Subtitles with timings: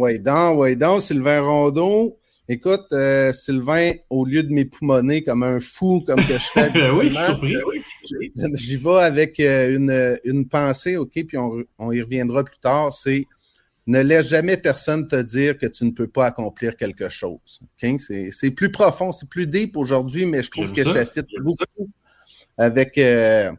[0.00, 2.18] ouais, donc, ouais, donc, Sylvain Rondeau.
[2.50, 6.70] Écoute, euh, Sylvain, au lieu de m'époumoner comme un fou, comme que je fais.
[6.92, 8.32] oui, je suis surpris.
[8.54, 12.92] J'y vais avec euh, une, une pensée, OK, puis on, on y reviendra plus tard.
[12.92, 13.26] C'est
[13.88, 17.60] ne laisse jamais personne te dire que tu ne peux pas accomplir quelque chose.
[17.62, 18.00] OK?
[18.30, 21.64] C'est plus profond, c'est plus deep aujourd'hui, mais je trouve que ça, fit beaucoup
[22.58, 23.50] avec euh,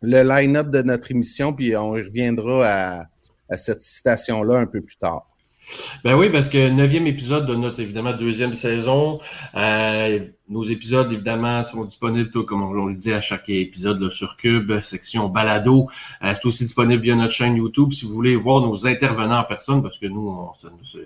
[0.00, 3.04] le line-up de notre émission, puis on y reviendra à,
[3.50, 5.28] à cette citation-là un peu plus tard.
[6.04, 9.20] Ben oui, parce que neuvième épisode de notre évidemment deuxième saison.
[9.54, 14.36] Euh, nos épisodes évidemment sont disponibles, tout, comme on, le dit à chaque épisode sur
[14.36, 15.88] Cube, section balado.
[16.22, 19.44] Euh, c'est aussi disponible via notre chaîne YouTube si vous voulez voir nos intervenants en
[19.44, 20.48] personne, parce que nous,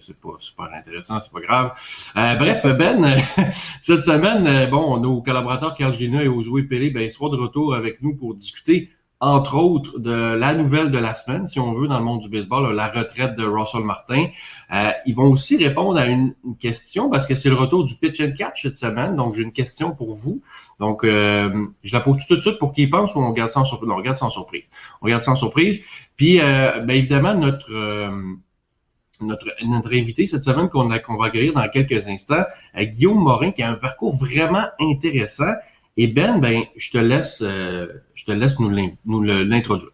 [0.07, 1.73] c'est pas super intéressant, c'est pas grave.
[2.17, 3.17] Euh, bref, Ben,
[3.81, 7.75] cette semaine, bon, nos collaborateurs Carl Gina et Ozoé Pelé, ben, ils seront de retour
[7.75, 8.91] avec nous pour discuter
[9.23, 12.29] entre autres, de la nouvelle de la semaine, si on veut, dans le monde du
[12.29, 14.27] baseball, la retraite de Russell Martin.
[14.73, 18.21] Euh, ils vont aussi répondre à une, question parce que c'est le retour du pitch
[18.21, 19.15] and catch cette semaine.
[19.15, 20.43] Donc, j'ai une question pour vous.
[20.81, 23.65] Donc, euh, je la pose tout de suite pour qu'ils pensent ou on regarde sans
[23.65, 23.89] surprise.
[23.93, 24.65] on regarde sans surprise.
[25.01, 25.81] On regarde sans surprise.
[26.17, 27.71] Puis, euh, bien évidemment, notre,
[29.21, 32.45] notre, notre invité cette semaine qu'on qu'on va accueillir dans quelques instants,
[32.77, 35.53] Guillaume Morin, qui a un parcours vraiment intéressant.
[35.97, 37.87] Et Ben, ben, je te laisse, euh,
[38.23, 39.91] je te laisse nous l'introduire.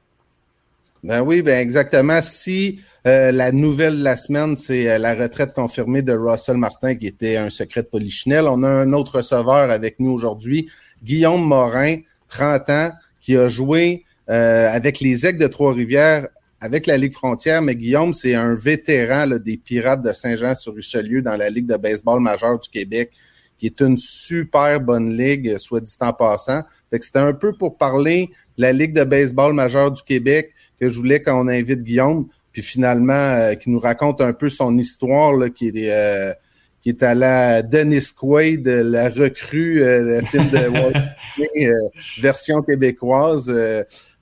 [1.03, 2.21] Ben oui, ben exactement.
[2.23, 6.95] Si euh, la nouvelle de la semaine, c'est euh, la retraite confirmée de Russell Martin,
[6.97, 10.69] qui était un secret de Polichinelle, on a un autre receveur avec nous aujourd'hui,
[11.03, 12.91] Guillaume Morin, 30 ans,
[13.21, 16.29] qui a joué avec les Aigles de Trois-Rivières
[16.61, 21.49] avec la Ligue frontière, mais Guillaume, c'est un vétéran des Pirates de Saint-Jean-sur-Richelieu dans la
[21.49, 23.11] Ligue de baseball majeure du Québec
[23.59, 26.63] qui est une super bonne ligue, soit dit en passant.
[26.91, 30.55] Fait que c'était un peu pour parler de la Ligue de baseball majeure du Québec
[30.81, 34.77] que je voulais qu'on invite Guillaume, puis finalement, euh, qui nous raconte un peu son
[34.79, 36.33] histoire, là, qui est euh,
[36.81, 40.93] qui est à la Dennis Quaid, la recrue, euh, le film de Walt
[41.37, 41.73] Disney,
[42.21, 43.53] version québécoise.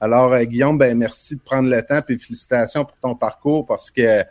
[0.00, 4.24] alors, Guillaume, ben merci de prendre le temps, puis félicitations pour ton parcours, parce que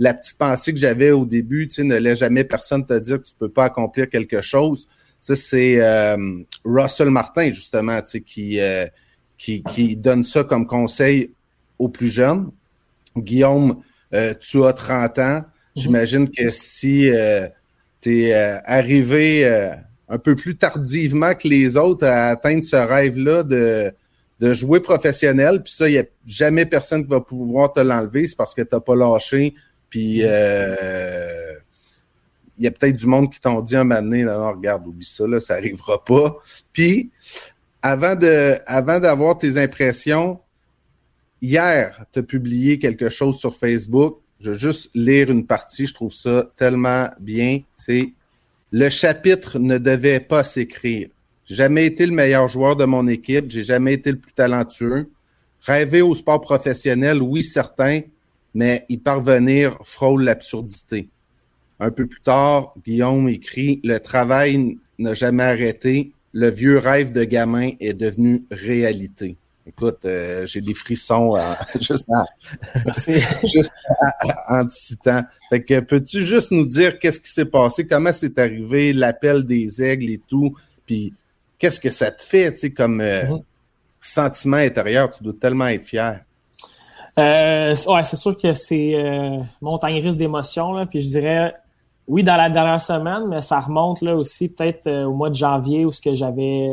[0.00, 3.20] la petite pensée que j'avais au début, tu sais, ne laisse jamais personne te dire
[3.20, 4.88] que tu peux pas accomplir quelque chose.
[5.20, 6.16] Ça, c'est euh,
[6.64, 8.86] Russell Martin, justement, tu sais, qui, euh,
[9.36, 11.32] qui, qui, donne ça comme conseil
[11.78, 12.50] aux plus jeunes.
[13.14, 13.82] Guillaume,
[14.14, 15.34] euh, tu as 30 ans.
[15.34, 15.42] Mhm.
[15.76, 17.10] J'imagine que si
[18.00, 18.32] tu es
[18.64, 19.44] arrivé
[20.08, 23.92] un peu plus tardivement que les autres à atteindre ce rêve-là de,
[24.40, 28.26] de jouer professionnel, puis ça, il n'y a jamais personne qui va pouvoir te l'enlever,
[28.26, 29.54] c'est parce que tu n'as pas lâché
[29.90, 31.54] puis, euh,
[32.56, 35.04] il y a peut-être du monde qui t'ont dit un moment donné, non, regarde, oublie
[35.04, 36.36] ça, là, ça n'arrivera pas.
[36.72, 37.10] Puis,
[37.82, 40.38] avant de, avant d'avoir tes impressions,
[41.42, 44.20] hier, tu as publié quelque chose sur Facebook.
[44.40, 47.60] Je vais juste lire une partie, je trouve ça tellement bien.
[47.74, 48.12] C'est
[48.70, 51.08] le chapitre ne devait pas s'écrire.
[51.46, 55.10] Jamais été le meilleur joueur de mon équipe, j'ai jamais été le plus talentueux.
[55.62, 58.00] Rêver au sport professionnel, oui, certain,
[58.54, 61.08] mais y parvenir frôle l'absurdité.
[61.78, 66.12] Un peu plus tard, Guillaume écrit Le travail n'a jamais arrêté.
[66.32, 69.36] Le vieux rêve de gamin est devenu réalité.
[69.66, 71.36] Écoute, euh, j'ai des frissons
[71.80, 72.08] juste,
[74.48, 75.22] en citant.
[75.48, 79.82] Fait que peux-tu juste nous dire qu'est-ce qui s'est passé, comment c'est arrivé, l'appel des
[79.82, 80.56] aigles et tout,
[80.86, 81.12] puis
[81.58, 83.42] qu'est-ce que ça te fait, tu sais, comme euh, mm-hmm.
[84.00, 86.24] sentiment intérieur, tu dois tellement être fier.
[87.20, 90.86] Euh, ouais, c'est sûr que c'est euh, montagne russe d'émotions.
[90.86, 91.54] Puis je dirais,
[92.08, 95.34] oui, dans la dernière semaine, mais ça remonte là aussi peut-être euh, au mois de
[95.34, 96.68] janvier où j'avais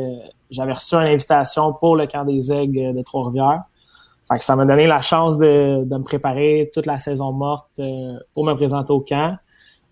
[0.50, 3.62] j'avais reçu une invitation pour le camp des aigles de Trois-Rivières.
[4.28, 7.68] Fait que ça m'a donné la chance de, de, me préparer toute la saison morte
[7.78, 9.36] euh, pour me présenter au camp.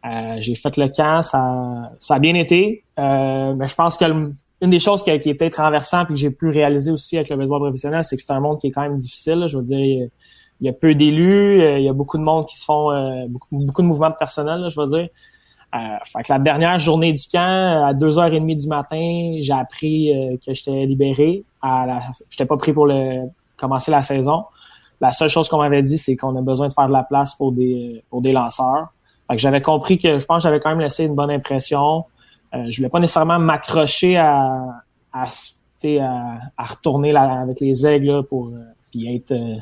[0.05, 4.05] Euh, j'ai fait le camp, ça, ça a bien été, mais je pense que
[4.63, 7.29] une des choses qui, qui est peut-être renversant et que j'ai pu réaliser aussi avec
[7.29, 9.45] le baseball professionnel, c'est que c'est un monde qui est quand même difficile.
[9.47, 10.09] je veux dire,
[10.61, 13.49] il y a peu d'élus, il y a beaucoup de monde qui se font beaucoup,
[13.51, 15.09] beaucoup, de mouvements personnels, je veux dire.
[15.75, 20.37] Euh, fait que la dernière journée du camp, à 2h30 du matin, j'ai appris euh,
[20.45, 21.45] que j'étais libéré.
[21.61, 22.01] À la...
[22.31, 23.29] J'étais pas pris pour le...
[23.57, 24.45] commencer la saison.
[25.01, 27.35] La seule chose qu'on m'avait dit, c'est qu'on a besoin de faire de la place
[27.35, 28.89] pour des, pour des lanceurs.
[29.29, 32.05] Fait que j'avais compris que je pense que j'avais quand même laissé une bonne impression.
[32.55, 34.63] Euh, je voulais pas nécessairement m'accrocher à,
[35.13, 39.57] à, à, à, retourner là, avec les aigles pour euh, être, euh,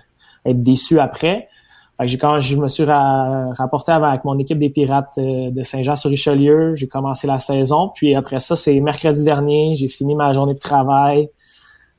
[0.44, 1.48] être déçu après.
[1.96, 6.88] Fait quand je me suis rapporté avec mon équipe des Pirates euh, de Saint-Jean-sur-Richelieu, j'ai
[6.88, 7.92] commencé la saison.
[7.94, 11.28] Puis après ça, c'est mercredi dernier, j'ai fini ma journée de travail.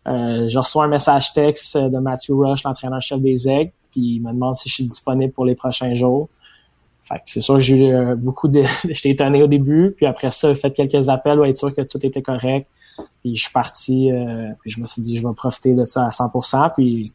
[0.07, 4.31] Euh, je reçois un message texte de Matthew Rush, l'entraîneur-chef des Aigles, puis il me
[4.31, 6.27] demande si je suis disponible pour les prochains jours.
[7.03, 8.63] Fait que c'est sûr que j'ai eu euh, beaucoup de...
[8.89, 11.81] J'étais étonné au début, puis après ça, j'ai fait quelques appels pour être sûr que
[11.81, 12.68] tout était correct.
[13.21, 16.06] Puis je suis parti, euh, puis je me suis dit, je vais profiter de ça
[16.06, 16.74] à 100%.
[16.75, 17.13] Puis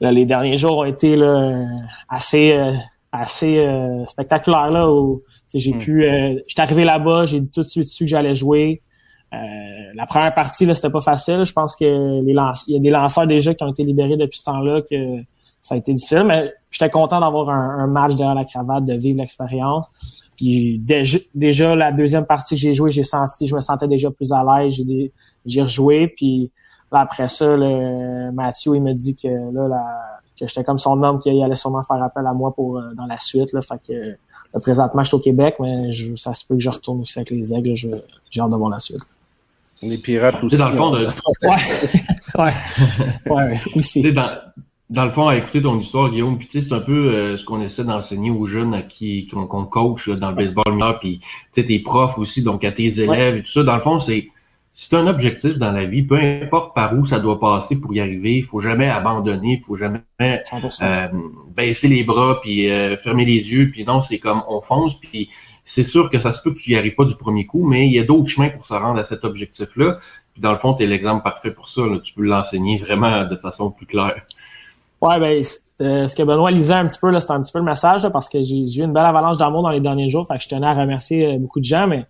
[0.00, 1.66] les derniers jours ont été là,
[2.08, 2.72] assez euh,
[3.12, 5.78] assez euh, spectaculaires là où j'ai hmm.
[5.78, 8.82] pu euh, j'étais arrivé là-bas j'ai tout de suite su que j'allais jouer.
[9.94, 11.44] La première partie là c'était pas facile.
[11.44, 12.34] Je pense que les
[12.68, 14.96] il y a des lanceurs déjà qui ont été libérés depuis ce temps-là que
[15.60, 19.18] ça a été difficile mais j'étais content d'avoir un, match derrière la cravate de vivre
[19.18, 19.86] l'expérience.
[20.36, 24.10] Puis déjà, déjà la deuxième partie que j'ai joué j'ai senti je me sentais déjà
[24.10, 25.12] plus à l'aise j'ai
[25.44, 26.50] j'ai rejoué puis
[26.98, 31.40] après ça, le, Mathieu, il me dit que là, que j'étais comme son homme, qu'il
[31.42, 33.52] allait sûrement faire appel à moi pour euh, dans la suite.
[33.52, 36.70] Là, fait que présentement, je suis au Québec, mais je, ça se peut que je
[36.70, 37.74] retourne aussi avec les aigles.
[37.74, 39.02] J'ai hâte de voir la suite.
[39.82, 40.56] Les pirates aussi.
[40.56, 41.06] Dans le fond, de...
[41.48, 41.52] ouais.
[42.38, 42.52] ouais.
[43.30, 44.12] ouais, aussi.
[44.12, 44.28] Dans,
[44.90, 47.60] dans le fond, à écouter ton histoire, Guillaume, puis c'est un peu euh, ce qu'on
[47.60, 51.20] essaie d'enseigner aux jeunes à qui qu'on coach dans le baseball mineur, puis
[51.54, 53.62] tes profs aussi, donc à tes élèves et tout ça.
[53.62, 54.28] Dans le fond, c'est
[54.72, 58.00] c'est un objectif dans la vie, peu importe par où ça doit passer pour y
[58.00, 61.08] arriver, il faut jamais abandonner, il faut jamais euh,
[61.54, 65.28] baisser les bras puis euh, fermer les yeux, puis non, c'est comme on fonce, puis
[65.64, 67.86] c'est sûr que ça se peut que tu y arrives pas du premier coup, mais
[67.86, 69.98] il y a d'autres chemins pour se rendre à cet objectif-là.
[70.32, 71.82] Puis dans le fond, tu es l'exemple parfait pour ça.
[72.02, 74.22] Tu peux l'enseigner vraiment de façon plus claire.
[75.00, 75.42] Ouais, ben
[75.80, 78.08] euh, ce que Benoît lisait un petit peu, là, c'était un petit peu le message,
[78.08, 80.26] parce que j'ai eu une belle avalanche d'amour dans les derniers jours.
[80.26, 82.04] Fait que je tenais à remercier beaucoup de gens, mais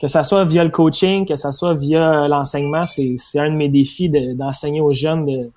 [0.00, 3.68] que ça soit via le coaching, que ça soit via l'enseignement, c'est, un de mes
[3.68, 5.50] défis d'enseigner aux jeunes de,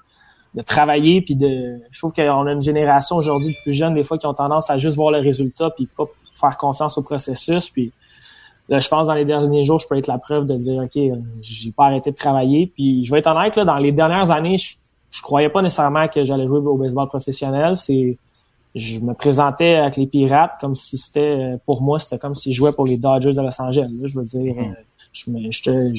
[0.56, 4.04] de travailler puis de je trouve qu'on a une génération aujourd'hui de plus jeunes des
[4.04, 7.70] fois qui ont tendance à juste voir le résultat puis pas faire confiance au processus
[7.70, 7.92] puis
[8.68, 11.20] là je pense dans les derniers jours je peux être la preuve de dire ok
[11.42, 14.58] j'ai pas arrêté de travailler puis je vais être honnête là dans les dernières années
[14.58, 14.76] je,
[15.12, 17.76] je croyais pas nécessairement que j'allais jouer au baseball professionnel.
[17.76, 18.18] C'est
[18.76, 22.58] je me présentais avec les Pirates comme si c'était, pour moi, c'était comme si je
[22.58, 23.90] jouais pour les Dodgers de Los Angeles.
[24.04, 25.96] je veux dire, mm.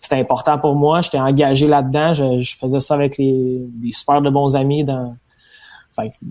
[0.00, 1.00] c'était important pour moi.
[1.00, 2.14] J'étais engagé là-dedans.
[2.14, 4.84] Je, faisais ça avec les, des super de bons amis.
[4.84, 5.16] Dans,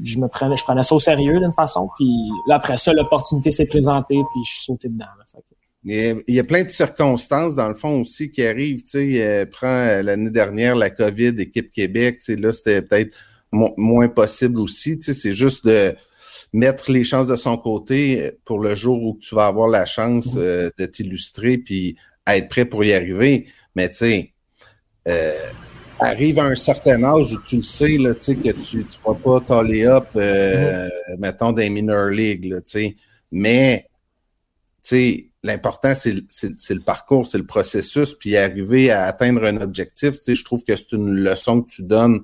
[0.03, 1.89] je me prenais, je prenais ça au sérieux d'une façon.
[1.97, 5.05] Puis là, après ça, l'opportunité s'est présentée, puis je suis sauté dedans.
[5.83, 8.81] il, y a, plein de circonstances, dans le fond, aussi, qui arrivent.
[8.81, 12.19] Tu sais, euh, prends euh, l'année dernière la COVID, équipe Québec.
[12.19, 13.17] Tu sais, là, c'était peut-être
[13.51, 14.97] moins possible aussi.
[14.97, 15.95] Tu sais, c'est juste de
[16.53, 20.35] mettre les chances de son côté pour le jour où tu vas avoir la chance
[20.35, 20.41] mhm.
[20.41, 21.95] euh, de t'illustrer puis
[22.27, 23.47] être prêt pour y arriver.
[23.75, 24.33] Mais tu sais,
[25.07, 25.33] euh,
[25.99, 28.83] arrive à un certain âge où tu le sais, là, tu sais, que tu ne
[29.05, 31.19] vas pas coller up, euh, mhm.
[31.19, 32.95] mettons, des minor league, là, tu sais.
[33.31, 33.87] Mais,
[34.83, 40.11] tu sais, l'important, c'est le parcours, c'est le processus, puis arriver à atteindre un objectif,
[40.11, 42.21] tu sais, je trouve que c'est une leçon que tu donnes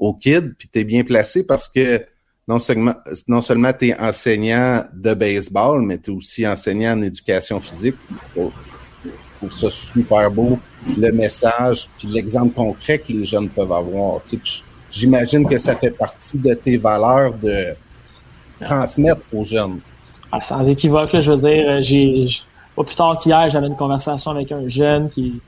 [0.00, 2.04] au kid, puis tu es bien placé parce que
[2.48, 2.94] non seulement,
[3.28, 7.94] non seulement tu es enseignant de baseball, mais tu es aussi enseignant en éducation physique.
[8.34, 8.48] Je
[9.36, 10.58] trouve ça super beau,
[10.98, 14.20] le message, puis l'exemple concret que les jeunes peuvent avoir.
[14.90, 17.74] J'imagine que ça fait partie de tes valeurs de
[18.60, 19.80] transmettre aux jeunes.
[20.32, 22.26] Ah, sans équivoque, je veux dire, euh, j'ai
[22.76, 25.40] pas plus tard qu'hier, j'avais une conversation avec un jeune qui,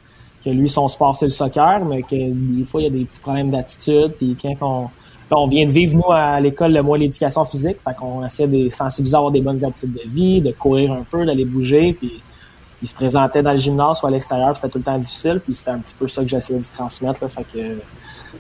[0.45, 3.05] que lui, son sport, c'est le soccer, mais que des fois, il y a des
[3.05, 4.13] petits problèmes d'attitude.
[4.19, 4.89] Puis quand on,
[5.37, 7.77] on vient de vivre, nous, à l'école, le mois l'éducation physique.
[7.85, 11.05] Fait qu'on essaie de sensibiliser à avoir des bonnes habitudes de vie, de courir un
[11.11, 11.95] peu, d'aller bouger.
[11.95, 12.21] Puis
[12.83, 15.41] il se présentait dans le gymnase ou à l'extérieur, c'était tout le temps difficile.
[15.45, 17.23] Puis c'était un petit peu ça que j'essayais de transmettre.
[17.23, 17.79] Là, fait que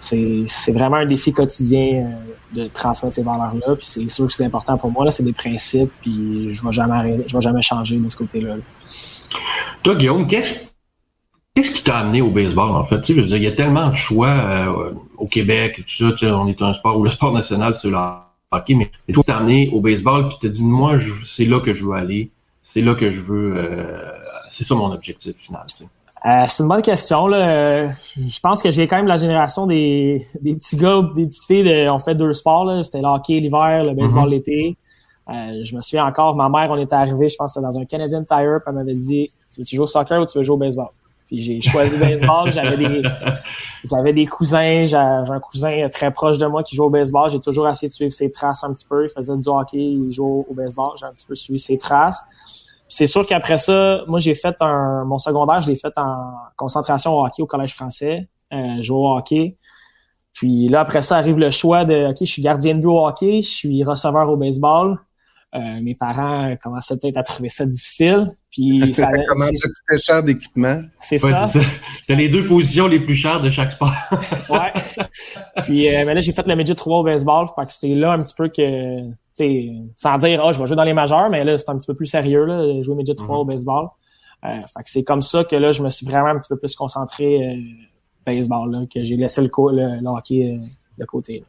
[0.00, 3.76] c'est vraiment un défi quotidien euh, de transmettre ces valeurs-là.
[3.76, 5.04] Puis c'est sûr que c'est important pour moi.
[5.04, 5.92] Là, c'est des principes.
[6.00, 8.56] Puis je vais jamais vais jamais changer de ce côté-là.
[9.82, 10.71] Toi, Guillaume, qu'est-ce
[11.54, 13.00] qu'est-ce qui t'a amené au baseball, en fait?
[13.02, 16.12] Tu sais, veux il y a tellement de choix euh, au Québec et tout ça.
[16.12, 17.96] Tu sais, on est un sport où le sport national, c'est le
[18.50, 21.84] hockey, mais toi, t'es amené au baseball puis t'as dit, moi, c'est là que je
[21.84, 22.30] veux aller.
[22.64, 23.54] C'est là que je veux...
[23.56, 24.10] euh,
[24.50, 25.62] c'est ça mon objectif final.
[25.68, 25.90] tu sais.
[26.24, 27.26] Euh, c'est une bonne question.
[27.26, 27.48] Là.
[27.48, 31.26] Euh, Je pense que j'ai quand même la génération des, des petits gars, ou des
[31.26, 31.64] petites filles.
[31.64, 32.64] De, on fait deux sports.
[32.64, 32.82] là.
[32.84, 34.30] C'était le hockey l'hiver, le baseball Mhm.
[34.30, 34.76] l'été.
[35.28, 37.78] Euh, je me souviens encore, ma mère, on était arrivé, je pense que c'était dans
[37.78, 40.44] un Canadian Tire, puis elle m'avait dit Tu veux-tu jouer au soccer ou tu veux
[40.44, 40.88] jouer au baseball?
[41.32, 42.52] Puis j'ai choisi le baseball.
[42.52, 43.02] J'avais des,
[43.84, 47.30] j'avais des cousins, j'ai un cousin très proche de moi qui joue au baseball.
[47.30, 49.06] J'ai toujours essayé de suivre ses traces un petit peu.
[49.06, 50.90] Il faisait du hockey, il jouait au, baseball.
[51.00, 52.22] J'ai un petit peu suivi ses traces.
[52.86, 57.16] C'est sûr qu'après ça, moi j'ai fait un mon secondaire, je l'ai fait en concentration
[57.16, 59.56] au hockey au collège français, euh, jouer au hockey.
[60.34, 63.06] Puis là après ça arrive le choix de OK, je suis gardien de but au
[63.06, 64.98] hockey, je suis receveur au baseball.
[65.54, 68.32] Euh, mes parents commençaient peut-être à trouver ça difficile.
[68.50, 70.80] Puis ça, Ça commence à coûter cher d'équipement.
[71.00, 71.46] c'est Ouais, ça.
[71.46, 71.60] c'est.
[72.08, 73.92] T'as les deux positions les plus chères de chaque sport.
[74.48, 74.72] Ouais.
[75.64, 77.46] Puis euh, mais là, j'ai fait le midget 3 au baseball.
[77.54, 80.66] Fait que c'est là un petit peu que, tu sais, sans dire, ah, je vais
[80.66, 82.94] jouer dans les majeurs, mais là, c'est un petit peu plus sérieux, là, de jouer
[82.94, 83.88] midget 3 au baseball.
[84.44, 86.56] Euh, fait que c'est comme ça que là, je me suis vraiment un petit peu
[86.56, 87.56] plus concentré euh,
[88.26, 90.66] baseball, là, que j'ai laissé le, le, le hockey euh,
[90.98, 91.44] de côté.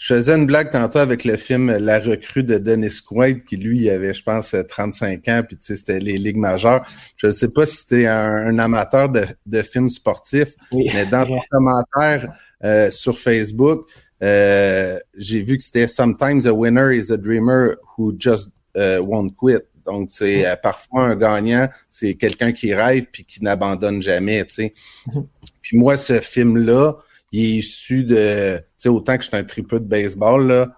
[0.00, 3.90] Je faisais une blague tantôt avec le film La recrue de Dennis Quaid, qui lui
[3.90, 6.82] avait, je pense, 35 ans, puis tu sais, c'était les ligues majeures.
[7.18, 8.16] Je ne sais pas si tu es un,
[8.48, 10.86] un amateur de, de films sportifs, Oui.
[10.94, 12.32] mais dans ton commentaire
[12.64, 13.90] euh, sur Facebook,
[14.22, 19.32] euh, j'ai vu que c'était Sometimes a winner is a dreamer who just uh, won't
[19.36, 19.60] quit.
[19.84, 24.54] Donc, c'est euh, parfois un gagnant, c'est quelqu'un qui rêve puis qui n'abandonne jamais, tu
[24.54, 24.74] sais.
[25.60, 26.94] Puis moi, ce film-là,
[27.32, 30.68] il est issu de, sais, autant que je suis un tripeux de baseball, là,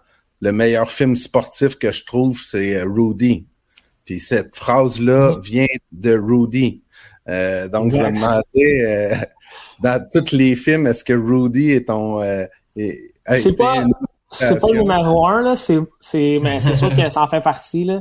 [0.41, 3.47] le meilleur film sportif que je trouve, c'est euh, Rudy.
[4.05, 6.83] Puis cette phrase-là vient de Rudy.
[7.29, 8.43] Euh, donc, je me demandais,
[8.87, 9.15] euh,
[9.81, 12.21] dans tous les films, est-ce que Rudy est ton...
[12.21, 12.45] euh,
[12.77, 13.85] est- C'est pas,
[14.31, 15.55] c'est pas le numéro un, là.
[15.57, 18.01] C'est, c'est, mais c'est sûr que ça en fait partie, là.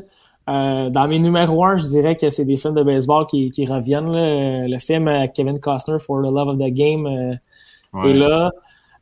[0.49, 3.67] Euh, dans mes numéros un, je dirais que c'est des films de baseball qui, qui
[3.67, 4.67] reviennent, là.
[4.67, 7.35] Le film euh, Kevin Costner for the Love of the Game euh,
[7.93, 8.11] Ouais.
[8.11, 8.51] est là.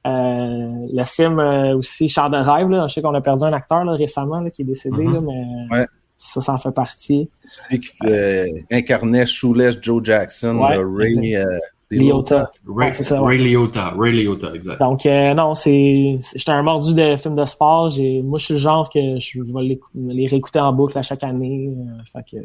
[0.07, 2.87] Euh, le film euh, aussi Char de rêve, là.
[2.87, 5.13] Je sais qu'on a perdu un acteur, là, récemment, là, qui est décédé, Mhm.
[5.13, 5.85] là, mais Ouais.
[6.17, 7.29] ça, ça en fait partie.
[7.47, 11.43] Celui qui euh, incarnait Shoeless Joe Jackson, Ouais, Ray euh,
[11.91, 12.47] Liotta.
[12.67, 13.37] Ray, Ouais, Ray.
[13.39, 13.93] Liotta.
[13.97, 14.79] Ray Liotta, exact.
[14.79, 17.89] Donc, euh, non, c'est, c'est- j'étais un mordu de films de sport.
[17.89, 21.01] J'ai, moi, je suis le genre que je, vais les, les réécouter en boucle à
[21.03, 21.69] chaque année.
[21.75, 22.43] euh, fait que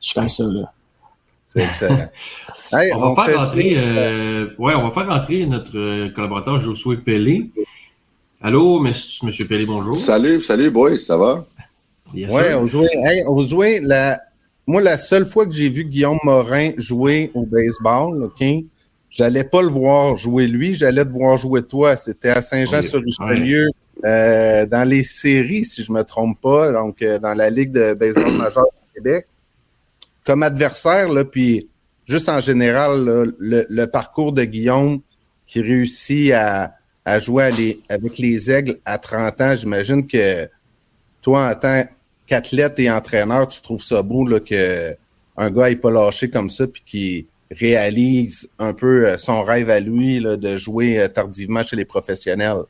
[0.00, 0.72] je suis comme ça, là.
[1.52, 2.08] C'est excellent.
[2.74, 6.58] Hey, On va fait faire rentrer, euh, ouais, on va faire rentrer notre euh, collaborateur
[6.58, 7.50] Josué Pelé.
[8.40, 9.98] Allô, monsieur, monsieur Pelé, bonjour.
[9.98, 11.44] Salut, salut, boy, ça va?
[12.14, 12.58] Sir.
[12.58, 14.18] on jouait, hey, on jouait la,
[14.66, 18.42] moi, la seule fois que j'ai vu Guillaume Morin jouer au baseball, OK,
[19.10, 21.96] j'allais pas le voir jouer lui, j'allais te voir jouer toi.
[21.96, 23.68] C'était à Saint-Jean-sur-Richelieu,
[24.04, 27.92] euh, dans les séries, si je me trompe pas, donc euh, dans la Ligue de
[27.92, 29.26] baseball majeur du Québec.
[30.24, 31.68] Comme adversaire, là, puis
[32.04, 35.00] juste en général, là, le, le parcours de Guillaume
[35.46, 36.74] qui réussit à,
[37.04, 40.48] à jouer avec les aigles à 30 ans, j'imagine que
[41.20, 41.84] toi, en tant
[42.26, 44.96] qu'athlète et entraîneur, tu trouves ça beau là, que
[45.36, 49.70] un gars ait pas lâché comme ça puis qui réalise un peu euh, son rêve
[49.70, 52.62] à lui là, de jouer euh, tardivement chez les professionnels.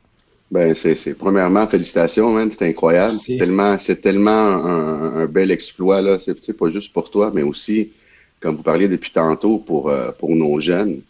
[0.53, 3.17] Ben, c'est, c'est, premièrement, félicitations, man, c'est incroyable.
[3.19, 6.19] C'est tellement, c'est tellement un, un bel exploit, là.
[6.19, 7.89] C'est, pas juste pour toi, mais aussi,
[8.39, 11.01] comme vous parliez depuis tantôt, pour, euh, pour nos jeunes.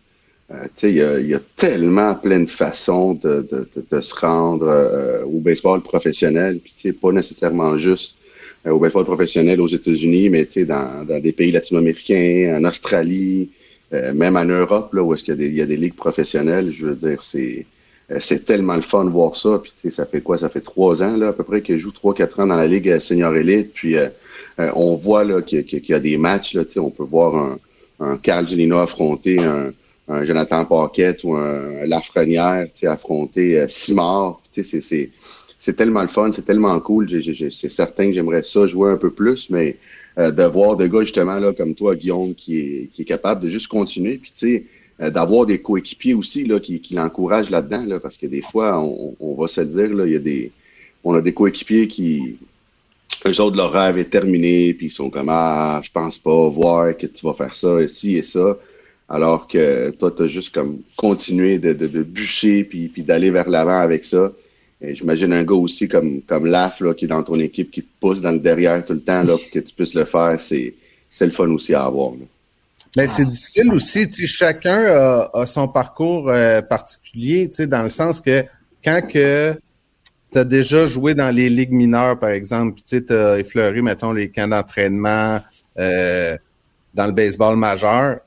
[0.50, 3.70] Euh, tu sais, il y a, il y a tellement plein de façons de, de,
[3.76, 8.16] de, de se rendre euh, au baseball professionnel, puis tu sais, pas nécessairement juste
[8.66, 12.64] euh, au baseball professionnel aux États-Unis, mais tu sais, dans, dans des pays latino-américains, en
[12.64, 13.50] Australie,
[13.92, 15.76] euh, même en Europe, là, où est-ce qu'il y a des, il y a des
[15.76, 17.66] ligues professionnelles, je veux dire, c'est,
[18.20, 19.62] c'est tellement le fun de voir ça.
[19.62, 20.38] Puis, ça fait quoi?
[20.38, 22.68] Ça fait trois ans, là, à peu près, je joue trois, quatre ans dans la
[22.68, 23.74] Ligue euh, Senior Elite.
[23.74, 24.10] Puis, euh,
[24.60, 26.54] euh, on voit là, qu'il, y a- qu'il des matchs.
[26.54, 27.58] Là, on peut voir un,
[28.00, 29.72] un Carl Gelino affronter un,
[30.26, 34.42] Jonathan Paquette ou un Lafrenière affronter euh, Simard.
[34.52, 34.82] C'est,
[35.60, 37.08] c'est, tellement le fun, c'est tellement cool.
[37.52, 39.78] C'est certain que j'aimerais ça jouer un peu plus, mais
[40.18, 43.42] euh, de voir des gars justement là, comme toi, Guillaume, qui est, qui est capable
[43.42, 44.18] de juste continuer.
[44.18, 44.60] Puis, tu sais, euh,
[45.00, 49.16] d'avoir des coéquipiers aussi là, qui, qui l'encouragent là-dedans, là, parce que des fois, on,
[49.20, 50.52] on va se dire, là, il y a des,
[51.04, 52.38] on a des coéquipiers qui,
[53.26, 56.96] eux autres, leur rêve est terminé, puis ils sont comme, ah, je pense pas, voir
[56.98, 58.58] que tu vas faire ça, ici et ça.
[59.10, 63.32] alors que toi, tu as juste comme continué de, de, de bûcher puis, puis d'aller
[63.32, 64.32] vers l'avant avec ça.
[64.82, 67.84] Et j'imagine un gars aussi comme, comme Laf, là, qui est dans ton équipe, qui
[67.84, 70.40] te pousse dans le derrière tout le temps, là, pour que tu puisses le faire,
[70.40, 70.74] c'est,
[71.10, 72.12] c'est le fun aussi à avoir.
[72.12, 72.26] Là.
[72.96, 77.68] Mais c'est difficile aussi, tu sais, chacun a, a son parcours euh, particulier, tu sais,
[77.68, 78.44] dans le sens que
[78.84, 79.56] quand que
[80.32, 84.12] tu as déjà joué dans les ligues mineures, par exemple, tu sais, as effleuré, mettons,
[84.12, 85.40] les camps d'entraînement
[85.80, 86.38] euh,
[86.94, 88.20] dans le baseball majeur,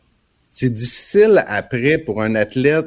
[0.50, 2.86] c'est difficile après pour un athlète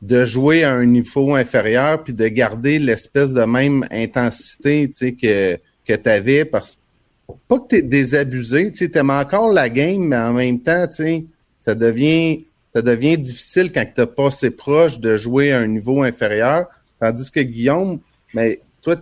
[0.00, 5.12] de jouer à un niveau inférieur puis de garder l'espèce de même intensité tu sais,
[5.12, 6.78] que, que tu avais parce
[7.48, 11.26] pas que tu es désabusé, tu aimes encore la game, mais en même temps, tu
[11.58, 15.66] ça devient ça devient difficile quand tu n'es pas assez proche de jouer à un
[15.66, 16.66] niveau inférieur.
[16.98, 18.00] Tandis que Guillaume,
[18.32, 18.96] mais toi,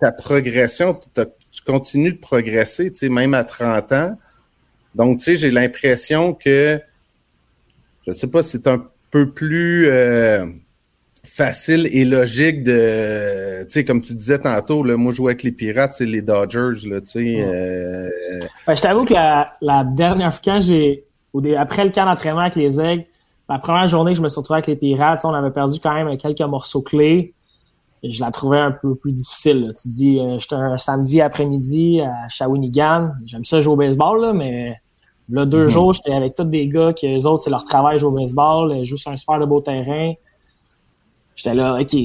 [0.00, 4.18] ta progression, tu continues de progresser, tu même à 30 ans.
[4.94, 6.80] Donc, tu sais, j'ai l'impression que
[8.06, 10.46] je sais pas, c'est un peu plus euh,
[11.26, 15.42] facile et logique de, tu sais, comme tu disais tantôt, là, moi, je jouais avec
[15.42, 17.36] les Pirates, c'est les Dodgers, là, tu sais.
[17.38, 18.08] Euh,
[18.66, 21.04] ben, je t'avoue que la, la, dernière fois, quand j'ai,
[21.56, 23.04] après le camp d'entraînement avec les Aigles,
[23.48, 25.92] la première journée que je me suis retrouvé avec les Pirates, on avait perdu quand
[25.92, 27.34] même quelques morceaux clés.
[28.02, 29.66] Et je la trouvais un peu plus difficile.
[29.66, 29.72] Là.
[29.72, 33.12] Tu dis, euh, j'étais un samedi après-midi à Shawinigan.
[33.24, 34.76] J'aime ça jouer au baseball, là, mais
[35.28, 35.70] Là, deux mm-hmm.
[35.70, 38.76] jours, j'étais avec tous des gars qui, eux autres, c'est leur travail, jouer au baseball,
[38.76, 40.12] ils jouent sur un super de beau terrain.
[41.36, 41.96] J'étais là, OK.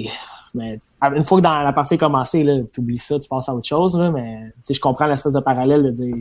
[0.54, 3.56] Mais une fois que dans la partie est commencée, tu oublies ça, tu passes à
[3.56, 3.98] autre chose.
[3.98, 6.16] Là, mais je comprends l'espèce de parallèle de dire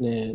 [0.00, 0.34] le,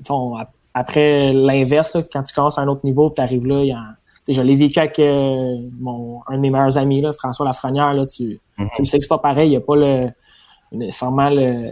[0.73, 3.83] après l'inverse, quand tu commences à un autre niveau, tu arrives là, il y a,
[4.27, 8.05] je l'ai vécu avec euh, mon, un de mes meilleurs amis, là, François Lafrenière, là,
[8.05, 8.69] tu, mm-hmm.
[8.77, 10.09] tu sais que c'est pas pareil, il n'y a pas le
[10.71, 11.71] nécessairement le,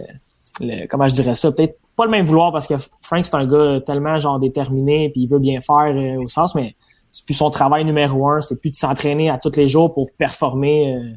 [0.60, 3.46] le, comment je dirais ça, peut-être pas le même vouloir parce que Frank, c'est un
[3.46, 6.74] gars tellement genre déterminé puis il veut bien faire euh, au sens, mais
[7.12, 10.10] c'est plus son travail numéro un, c'est plus de s'entraîner à tous les jours pour
[10.12, 11.10] performer euh,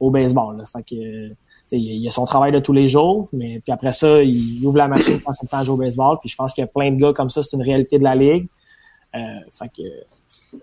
[0.00, 0.56] au baseball.
[0.58, 0.64] Là.
[0.66, 1.34] Fait que
[1.72, 4.86] il a son travail de tous les jours, mais puis après ça, il ouvre la
[4.86, 6.16] machine quand c'est le temps de jouer au baseball.
[6.20, 8.04] Puis je pense qu'il y a plein de gars comme ça, c'est une réalité de
[8.04, 8.46] la ligue.
[9.14, 9.18] Euh,
[9.50, 9.82] fait que,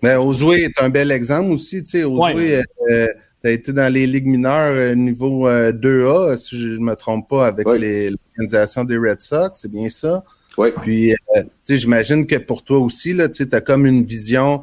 [0.02, 2.04] mais Ozoué est un bel exemple aussi, tu sais.
[2.04, 7.28] Ozoué, tu as été dans les ligues mineures niveau 2A, si je ne me trompe
[7.28, 10.24] pas, avec l'organisation des Red Sox, c'est bien ça?
[10.56, 10.68] Oui.
[10.82, 14.62] Puis, euh, tu sais, j'imagine que pour toi aussi, là, tu as comme une vision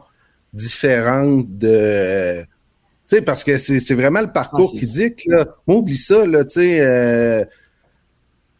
[0.53, 2.41] différente de.
[3.07, 6.25] Tu sais, parce que c'est vraiment le parcours ah, qui dit que, là, oublie ça,
[6.25, 7.43] là, tu sais, euh,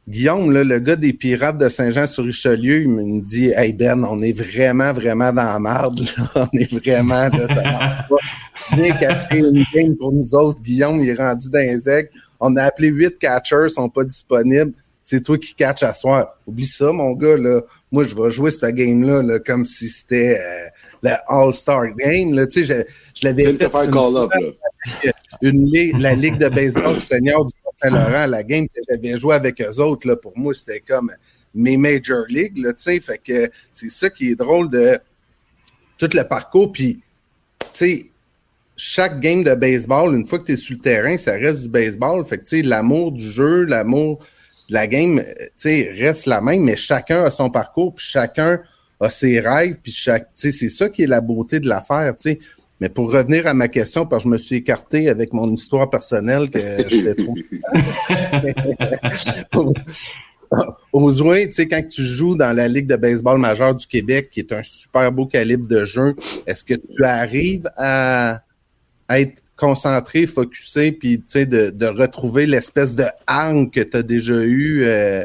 [0.10, 4.32] Guillaume, là, le gars des Pirates de Saint-Jean-sur-Richelieu, il me dit Hey Ben, on est
[4.32, 6.02] vraiment, vraiment dans la merde.
[6.18, 6.48] Là.
[6.54, 8.76] On est vraiment, là, ça marche pas.
[8.76, 10.60] Bien catcher une game pour nous autres.
[10.62, 12.10] Guillaume, il est rendu dans les aigles.
[12.40, 14.74] On a appelé huit catchers, ils sont pas disponibles
[15.12, 16.38] c'est toi qui catch à soir.
[16.48, 17.62] Oublie ça, mon gars, là.
[17.92, 20.70] Moi, je vais jouer cette game-là là, comme si c'était euh,
[21.02, 22.34] le All-Star Game.
[22.34, 22.48] Là.
[22.48, 22.86] Tu sais,
[23.16, 24.32] je, je l'avais fait une, call up,
[25.42, 29.62] une ligue, la Ligue de baseball senior du Saint-Laurent, la game que j'avais joué avec
[29.62, 31.12] eux autres, là, pour moi, c'était comme
[31.54, 32.58] mes Major League.
[32.58, 35.00] Là, tu sais, fait que c'est ça qui est drôle de
[35.98, 36.72] tout le parcours.
[36.72, 37.02] Puis,
[37.60, 38.06] tu sais,
[38.76, 41.70] chaque game de baseball, une fois que tu es sur le terrain, ça reste du
[41.70, 42.24] baseball.
[42.26, 44.20] Fait que, tu sais, l'amour du jeu, l'amour
[44.72, 48.62] la game, euh, tu sais, reste la même, mais chacun a son parcours, puis chacun
[49.02, 52.16] a ses rêves, puis chaque, tu sais, c'est ça qui est la beauté de l'affaire,
[52.16, 52.40] tu sais.
[52.80, 55.90] Mais pour revenir à ma question, parce que je me suis écarté avec mon histoire
[55.90, 56.60] personnelle que
[56.90, 57.36] je fais trop.
[60.92, 64.30] Aux soins, tu sais, quand tu joues dans la Ligue de baseball majeure du Québec,
[64.32, 66.16] qui est un super beau calibre de jeu,
[66.48, 68.42] est-ce que tu arrives à
[69.10, 74.82] être concentré, focusé, puis de, de retrouver l'espèce de hang que tu as déjà eu
[74.86, 75.24] euh,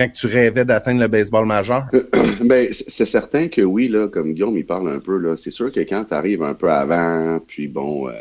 [0.00, 1.86] quand tu rêvais d'atteindre le baseball majeur?
[2.40, 5.70] ben, c'est certain que oui, là, comme Guillaume il parle un peu, là, c'est sûr
[5.70, 8.12] que quand tu arrives un peu avant, puis bon, euh,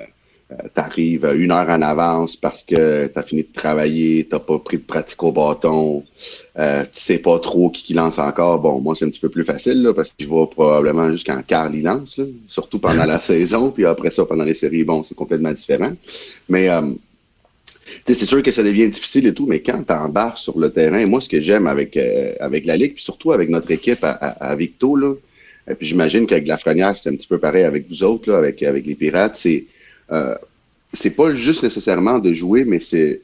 [0.51, 4.37] euh, tu arrives une heure en avance parce que tu as fini de travailler, tu
[4.37, 6.03] pas pris de pratique au bâton,
[6.57, 8.59] euh, tu sais pas trop qui, qui lance encore.
[8.59, 11.41] Bon, moi, c'est un petit peu plus facile là, parce que je vois probablement jusqu'en
[11.43, 15.15] Carl il lance, surtout pendant la saison, puis après ça, pendant les séries, bon, c'est
[15.15, 15.93] complètement différent.
[16.49, 16.81] Mais euh,
[18.06, 21.06] c'est sûr que ça devient difficile et tout, mais quand tu embarques sur le terrain,
[21.06, 24.12] moi, ce que j'aime avec, euh, avec la Ligue, puis surtout avec notre équipe à,
[24.12, 25.13] à, Victo, là,
[25.69, 28.38] et puis j'imagine qu'avec la Frenière, c'est un petit peu pareil avec vous autres, là,
[28.38, 29.65] avec, avec les Pirates, c'est
[30.12, 30.36] euh,
[30.93, 33.21] c'est pas juste nécessairement de jouer, mais c'est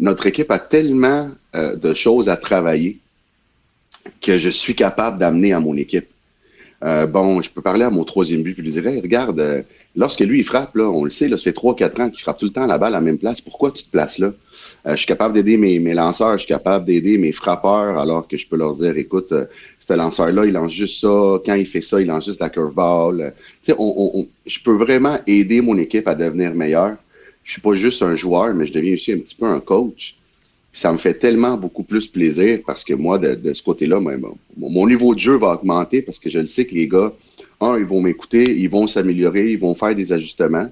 [0.00, 2.98] notre équipe a tellement euh, de choses à travailler
[4.20, 6.06] que je suis capable d'amener à mon équipe.
[6.82, 9.62] Euh, bon, je peux parler à mon troisième but puis lui dire, regarde, euh,
[9.96, 12.20] lorsque lui, il frappe, là, on le sait, là, ça fait trois, quatre ans qu'il
[12.20, 13.40] frappe tout le temps la balle à la même place.
[13.40, 14.32] Pourquoi tu te places là?
[14.86, 18.26] Euh, je suis capable d'aider mes, mes lanceurs, je suis capable d'aider mes frappeurs, alors
[18.28, 19.46] que je peux leur dire, écoute, euh,
[19.80, 21.38] ce lanceur-là, il lance juste ça.
[21.44, 23.20] Quand il fait ça, il lance juste la curveball.
[23.20, 23.30] Euh,
[23.64, 26.96] Tu sais, on, on- on- je peux vraiment aider mon équipe à devenir meilleure.
[27.44, 30.16] Je suis pas juste un joueur, mais je deviens aussi un petit peu un coach.
[30.72, 34.18] Ça me fait tellement beaucoup plus plaisir parce que moi, de, ce côté-là, ben,
[34.56, 37.12] mon, mon niveau de jeu va augmenter parce que je le sais que les gars,
[37.60, 40.70] un, ils vont m'écouter, ils vont s'améliorer, ils vont faire des ajustements.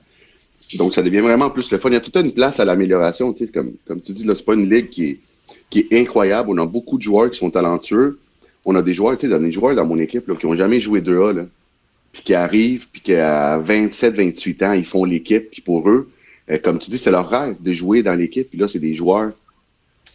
[0.75, 1.91] Donc, ça devient vraiment plus le fun.
[1.91, 3.35] Il y a toute une place à l'amélioration.
[3.53, 5.19] Comme, comme tu dis, c'est pas une ligue qui est,
[5.69, 6.49] qui est incroyable.
[6.51, 8.19] On a beaucoup de joueurs qui sont talentueux.
[8.65, 10.81] On a des joueurs, tu sais, des joueurs dans mon équipe là, qui ont jamais
[10.81, 11.47] joué 2A, là,
[12.13, 16.09] puis qui arrivent, puis qu'à 27, 28 ans, ils font l'équipe, puis pour eux,
[16.51, 18.49] euh, comme tu dis, c'est leur rêve de jouer dans l'équipe.
[18.49, 19.33] Puis là, c'est des joueurs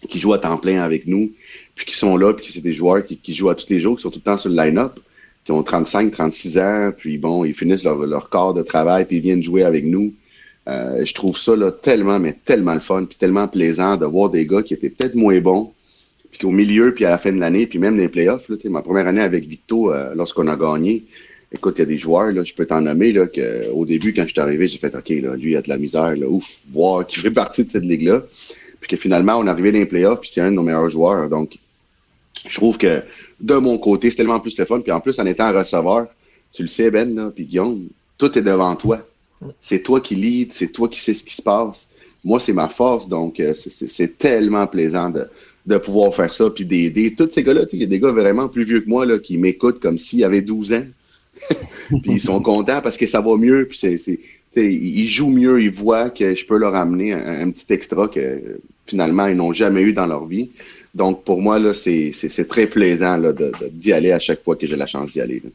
[0.08, 1.32] qui jouent à temps plein avec nous,
[1.76, 3.98] puis qui sont là, puis c'est des joueurs qui, qui jouent à tous les jours,
[3.98, 5.00] qui sont tout le temps sur le line-up,
[5.48, 9.16] qui ont 35, 36 ans, puis bon, ils finissent leur, leur corps de travail, puis
[9.16, 10.14] ils viennent jouer avec nous.
[10.68, 14.30] Euh, je trouve ça là, tellement, mais tellement le fun, puis tellement plaisant de voir
[14.30, 15.72] des gars qui étaient peut-être moins bons,
[16.32, 18.82] puis qu'au milieu, puis à la fin de l'année, puis même les playoffs, là, ma
[18.82, 21.06] première année avec Victo, euh, lorsqu'on a gagné,
[21.54, 24.14] écoute, il y a des joueurs, là, je peux t'en nommer, là, que, au début,
[24.14, 26.28] quand je suis arrivé, j'ai fait, OK, là, lui, il a de la misère, là,
[26.28, 28.26] ouf, voir qu'il fait partie de cette ligue-là.
[28.82, 30.90] Puis que finalement, on est arrivé dans les playoffs, puis c'est un de nos meilleurs
[30.90, 31.30] joueurs.
[31.30, 31.58] Donc,
[32.46, 33.02] je trouve que
[33.40, 34.82] de mon côté, c'est tellement plus le fun.
[34.82, 36.08] Puis en plus, en étant receveur,
[36.54, 39.00] tu le sais, Ben, là, puis Guillaume, tout est devant toi.
[39.62, 41.88] C'est toi qui lead, c'est toi qui sais ce qui se passe.
[42.24, 45.28] Moi, c'est ma force, donc euh, c'est- tellement plaisant de,
[45.68, 47.62] de pouvoir faire ça, puis d'aider tous ces gars-là.
[47.72, 50.24] Il y a des gars vraiment plus vieux que moi là, qui m'écoutent comme s'ils
[50.24, 50.86] avaient 12 ans.
[52.02, 54.20] puis ils sont contents parce que ça va mieux, puis c'est,
[54.56, 58.20] ils jouent mieux, ils voient que je peux leur amener un, un petit extra que
[58.20, 60.50] euh, finalement ils n'ont jamais eu dans leur vie.
[61.02, 64.20] Donc pour moi, là, c'est, c'est, c'est très plaisant là, de, de- d'y aller à
[64.20, 65.42] chaque fois que j'ai la chance d'y aller.
[65.44, 65.52] là.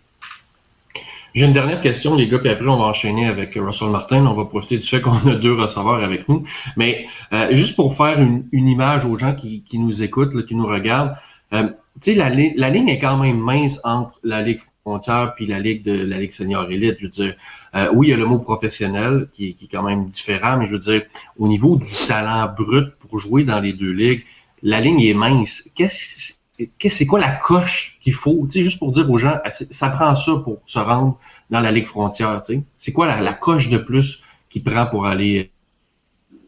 [1.35, 4.26] J'ai une dernière question, les gars, puis après, on va enchaîner avec Russell Martin.
[4.26, 6.44] On va profiter du fait qu'on a deux receveurs avec nous.
[6.76, 10.42] Mais euh, juste pour faire une, une image aux gens qui, qui nous écoutent, là,
[10.42, 11.14] qui nous regardent,
[11.55, 11.68] euh,
[12.02, 15.59] tu sais, la, la ligne est quand même mince entre la Ligue frontière puis la
[15.59, 16.96] Ligue de la Ligue senior élite.
[17.00, 17.35] Je veux dire,
[17.74, 20.66] euh, oui, il y a le mot professionnel qui, qui est quand même différent, mais
[20.66, 21.02] je veux dire,
[21.38, 24.22] au niveau du talent brut pour jouer dans les deux ligues,
[24.62, 25.68] la ligne est mince.
[25.75, 26.35] Qu'est-ce
[26.79, 29.37] qu'est-ce- c'est quoi la coche qu'il faut, tu sais, juste pour dire aux gens,
[29.70, 31.18] ça prend ça pour se rendre
[31.51, 32.61] dans la Ligue frontière, tu sais.
[32.79, 35.51] C'est quoi la, la coche de plus qu'il prend pour aller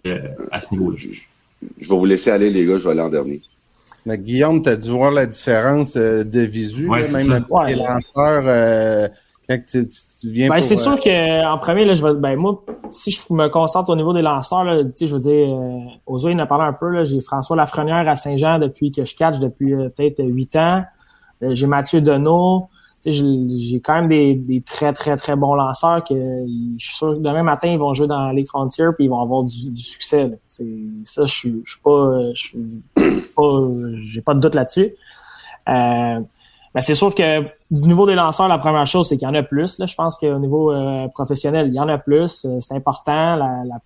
[0.07, 0.19] euh,
[0.53, 0.97] à ce niveau-là?
[0.99, 1.09] Je,
[1.81, 3.41] je vais vous laisser aller, les gars, je vais aller en dernier.
[4.07, 7.35] Mais Guillaume, tu as dû voir la différence euh, de visu, Ouais, là, même ça.
[7.37, 7.67] avec Ouais.
[7.71, 8.43] les lanceurs.
[8.47, 9.09] euh,
[9.49, 12.37] quand tu, tu- tu viens Ben, c'est euh, sûr qu'en premier, là, je vais, ben,
[12.37, 15.49] moi, si je me concentre au niveau des lanceurs, là, tu sais, je veux dire,
[15.57, 18.91] euh, Ozo, il en a parlé un peu, là, j'ai François Lafrenière à Saint-Jean depuis
[18.91, 20.83] que je catch depuis euh, peut-être huit ans.
[21.43, 22.69] Euh, j'ai Mathieu Deneau.
[23.05, 23.23] Tu sais,
[23.59, 27.19] J'ai quand même des, des très, très, très bons lanceurs que je suis sûr que
[27.19, 29.83] demain matin, ils vont jouer dans la Ligue Frontier puis ils vont avoir du, du
[29.83, 30.39] succès.
[30.47, 32.59] ça, je suis, je suis pas, euh, je suis
[33.37, 33.61] pas,
[34.07, 34.95] j'ai pas de doute là-dessus.
[35.69, 36.21] Euh,
[36.75, 39.35] ben, c'est sûr que du niveau des lanceurs, la première chose, c'est qu'il y en
[39.35, 39.79] a plus.
[39.79, 39.87] Là.
[39.87, 42.45] Je pense qu'au niveau euh, professionnel, il y en a plus.
[42.45, 43.37] Euh, c'est important.
[43.37, 43.79] La, la,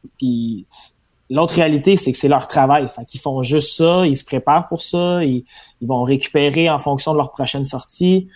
[1.30, 2.88] l'autre réalité, c'est que c'est leur travail.
[2.88, 5.44] Fait qu'ils font juste ça, ils se préparent pour ça, ils,
[5.82, 8.28] ils vont récupérer en fonction de leur prochaine sortie.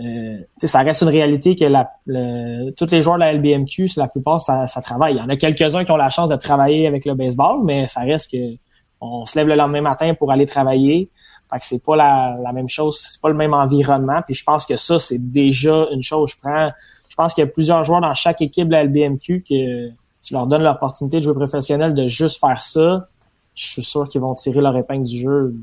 [0.00, 4.06] Euh, ça reste une réalité que la, le, tous les joueurs de la LBMQ, la
[4.08, 5.14] plupart, ça, ça travaille.
[5.14, 7.86] Il y en a quelques-uns qui ont la chance de travailler avec le baseball, mais
[7.86, 8.56] ça reste que
[9.00, 11.10] on se lève le lendemain matin pour aller travailler.
[11.50, 14.20] Fait que c'est pas la, la même chose, c'est pas le même environnement.
[14.22, 16.32] Puis je pense que ça, c'est déjà une chose.
[16.32, 16.70] Je prends,
[17.08, 19.88] je pense qu'il y a plusieurs joueurs dans chaque équipe de la LBMQ que
[20.22, 23.06] tu leur donnes l'opportunité de jouer professionnel, de juste faire ça.
[23.54, 25.54] Je suis sûr qu'ils vont tirer leur épingle du jeu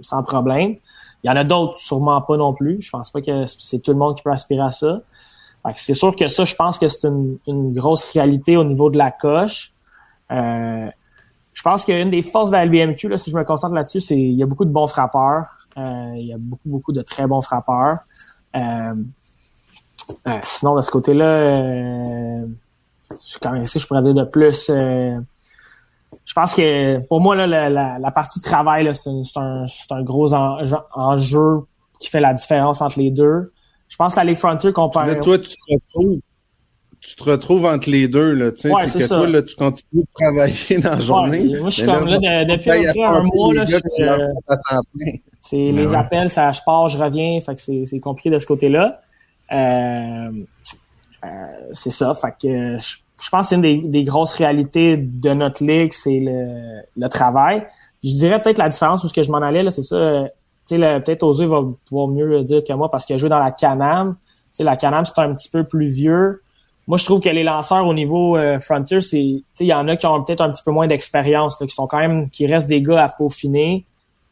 [0.00, 0.76] sans problème.
[1.22, 2.80] Il y en a d'autres, sûrement pas non plus.
[2.80, 5.00] Je pense pas que c'est tout le monde qui peut aspirer à ça.
[5.64, 8.64] Fait que c'est sûr que ça, je pense que c'est une, une grosse réalité au
[8.64, 9.72] niveau de la coche.
[10.32, 10.88] Euh,
[11.52, 14.34] je pense qu'une des forces de la LBMQ, si je me concentre là-dessus, c'est il
[14.34, 15.46] y a beaucoup de bons frappeurs.
[15.76, 17.98] Euh, il y a beaucoup, beaucoup de très bons frappeurs.
[18.56, 18.94] Euh,
[20.26, 22.44] euh, sinon, de ce côté-là,
[23.10, 24.68] je, quand même, si je pourrais dire de plus.
[24.68, 30.58] je pense que pour moi, la, partie travail, c'est, un, gros en-
[30.94, 31.60] enjeu
[31.98, 33.52] qui fait la différence entre les deux.
[33.88, 35.14] Je pense que la Ligue Frontier comparé.
[35.14, 36.20] Là, toi, tu te retrouves.
[37.04, 39.16] Tu te retrouves entre les deux, là, tu sais, Ouais, c'est que ça.
[39.16, 41.44] toi, là, tu continues de travailler dans la journée.
[41.58, 44.28] moi, je suis comme là, de- depuis que un mois, là, je euh.
[45.40, 45.96] C'est Ben les ouais.
[45.96, 49.00] appels, ça, je pars, je reviens, fait que c'est, c'est compliqué de ce côté-là.
[49.50, 50.30] Euh,
[51.24, 51.28] euh,
[51.72, 54.96] c'est ça, fait que euh, je, je pense que c'est une des, des grosses réalités
[54.96, 57.66] de notre ligue, c'est le, le travail.
[58.04, 59.96] Je dirais peut-être la différence où ce que je m'en allais là, c'est ça.
[59.96, 60.24] euh,
[60.68, 63.28] Tu sais, peut-être Ozzy va pouvoir mieux le dire que moi parce qu'il a joué
[63.28, 64.14] dans la Canam.
[64.52, 66.42] sais, la Canam, c'est un petit peu plus vieux.
[66.86, 69.96] Moi, je trouve que les lanceurs au niveau euh, Frontier, c'est, il y en a
[69.96, 72.82] qui ont peut-être un petit peu moins d'expérience, qui sont quand même, qui restent des
[72.82, 73.86] gars à peaufiner,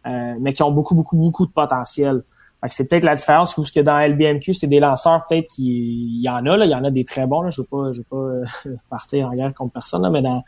[0.06, 2.22] euh, mais qui ont beaucoup, beaucoup, beaucoup de potentiel.
[2.68, 6.22] C'est peut-être la différence où ce que dans LBMQ, c'est des lanceurs peut-être qui, il
[6.22, 7.50] y en a là, il y en a des très bons là.
[7.50, 8.44] Je veux pas, je veux pas euh,
[8.90, 10.42] partir en guerre contre personne là, mais dans,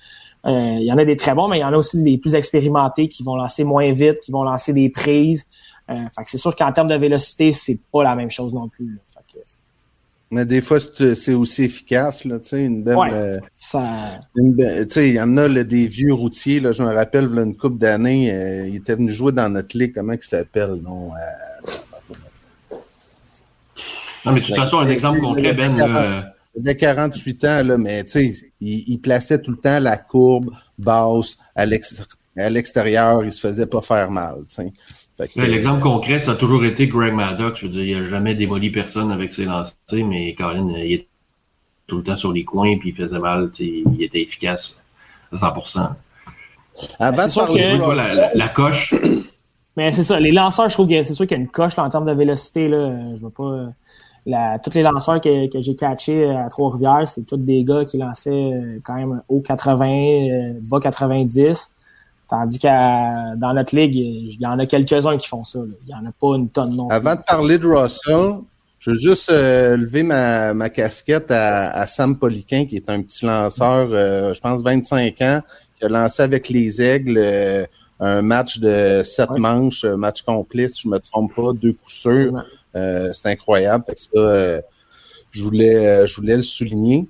[0.47, 2.19] euh, il y en a des très bons, mais il y en a aussi des
[2.19, 5.47] plus expérimentés qui vont lancer moins vite, qui vont lancer des prises.
[5.89, 8.69] Euh, fait que c'est sûr qu'en termes de vélocité, c'est pas la même chose non
[8.69, 9.01] plus.
[9.12, 9.12] Là.
[10.33, 12.97] Mais des fois, c'est aussi efficace, là, tu sais, une belle...
[12.97, 13.13] Ouais.
[13.13, 16.83] euh, ça, une tu sais, il y en a là, des vieux routiers, là, je
[16.83, 20.15] me rappelle, là, une couple d'années, euh, il était venu jouer dans notre ligue, comment
[20.15, 21.11] il s'appelle, non?
[21.13, 22.77] euh,
[24.25, 25.75] Non, mais de toute façon, un exemple concret, Ben,
[26.55, 29.99] Il avait 48 ans, là, mais tu sais, il, il plaçait tout le temps la
[29.99, 34.73] courbe basse à l'extérieur, il se faisait pas faire mal, tu sais.
[35.37, 37.61] Ouais, L'exemple concret, ça a toujours été Greg Maddox.
[37.61, 40.93] Je veux dire, il n'a jamais démoli personne avec ses lancers, mais Colin, euh, il
[40.95, 41.09] était
[41.87, 43.51] tout le temps sur les coins, puis il faisait mal.
[43.59, 44.81] Il était efficace
[45.33, 45.91] à 100%.
[46.99, 48.95] Avant c'est de sûr parler que- vois la, la- la coche.
[49.77, 51.77] Mais c'est ça, les lanceurs, je trouve que c'est sûr qu'il y a une coche
[51.77, 52.69] là, en termes de vélocité.
[52.69, 53.43] Là, Euh, je veux pas.
[53.45, 53.67] euh,
[54.27, 57.85] La, tous les lanceurs que, que j'ai catchés euh, à Trois-Rivières, c'est tous des gars
[57.85, 61.71] qui lançaient euh, quand même haut 80, euh, bas 90.
[62.33, 65.59] Tandis que dans notre ligue, il y en a quelques-uns qui font ça.
[65.59, 65.67] là.
[65.87, 66.97] Il y en a pas une tonne non plus.
[66.97, 68.37] Avant de parler de Russell,
[68.79, 73.03] je veux juste euh, lever ma, ma casquette à, à Sam Poliquin, qui est un
[73.03, 75.41] petit lanceur, euh, je pense 25 ans,
[75.79, 77.67] qui a lancé avec les Aigles euh,
[78.01, 79.39] un match de sept Ouais.
[79.39, 82.33] manches, un match complet, si je me trompe pas, deux coups sûrs.
[82.73, 83.85] C'est incroyable.
[83.87, 84.63] Fait que ça,
[85.31, 87.07] je voulais, je voulais le souligner.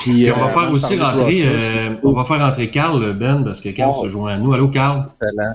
[0.00, 3.44] Puis, Puis on va euh, faire aussi rentrer, euh, on va faire rentrer Carl, Ben,
[3.44, 4.04] parce que Carl Oh.
[4.04, 4.52] se joint à nous.
[4.52, 5.06] Allô, Carl?
[5.20, 5.52] excellent.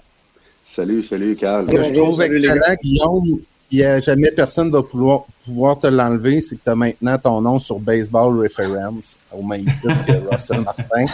[0.63, 1.65] Salut, salut, Carl.
[1.69, 3.39] Ce que je trouve excellent, Guillaume,
[3.71, 7.17] il y a jamais personne va pouvoir, pouvoir te l'enlever, c'est que tu as maintenant
[7.17, 11.05] ton nom sur Baseball Reference, au même titre que Russell Martin,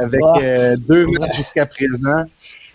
[0.00, 2.24] avec euh, deux matchs jusqu'à présent.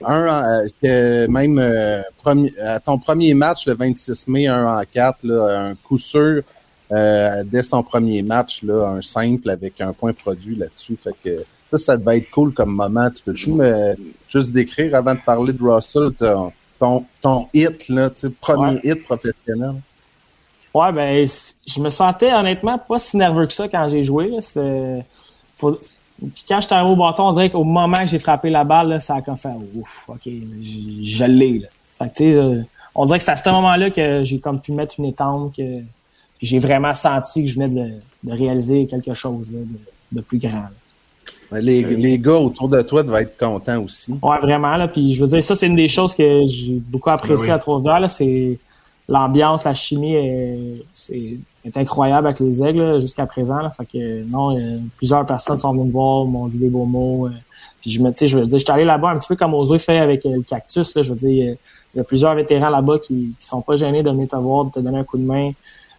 [0.03, 0.43] Un,
[0.83, 5.67] euh, même euh, premier- à ton premier match, le 26 mai, un en 4, là,
[5.69, 6.41] un coup sûr
[6.91, 10.95] euh, dès son premier match, là, un simple avec un point produit là-dessus.
[10.95, 13.09] Fait que ça, ça devait être cool comme moment.
[13.09, 13.95] Tu peux-tu me
[14.27, 19.75] juste décrire avant de parler de Russell ton, ton, ton hit, là, premier hit professionnel?
[20.73, 21.25] Ouais, ben,
[21.65, 24.29] je me sentais honnêtement pas si nerveux que ça quand j'ai joué.
[24.29, 24.39] Là.
[25.55, 25.79] Faut...
[26.19, 28.99] Puis quand j'étais au bâton, on dirait qu'au moment que j'ai frappé la balle, là,
[28.99, 31.59] ça a comme fait ouf, ok, je l'ai.
[31.59, 31.67] Là.
[31.97, 32.61] Fait que, tu sais, euh,
[32.93, 35.81] on dirait que c'est à ce moment-là que j'ai comme pu mettre une étampe, que
[36.41, 37.91] j'ai vraiment senti que je venais de,
[38.23, 40.51] de réaliser quelque chose là, de, de plus grand.
[41.51, 41.61] là.
[41.61, 44.11] Les, les gars autour de toi devaient être contents aussi.
[44.21, 44.75] Ouais, vraiment.
[44.77, 44.87] Là.
[44.87, 47.49] Puis je veux dire, ça, c'est une des choses que j'ai beaucoup apprécié Ben oui.
[47.51, 48.09] à Trois-Rivières.
[48.09, 48.57] C'est
[49.07, 50.83] l'ambiance, la chimie est,
[51.75, 53.57] incroyable avec les aigles jusqu'à présent.
[53.59, 53.69] Là.
[53.69, 57.27] Fait que non, euh, plusieurs personnes sont venues me voir, m'ont dit des beaux mots.
[57.27, 57.31] euh,
[57.81, 59.53] puis je me, tu sais, je veux dire, j'étais allé là-bas un petit peu comme
[59.53, 60.95] Ozoé fait avec euh, le cactus.
[60.95, 61.55] Là, je veux dire, il y a-
[61.93, 64.65] il y a plusieurs vétérans là-bas qui, qui sont pas gênés de venir te voir,
[64.65, 65.51] de te donner un coup de main.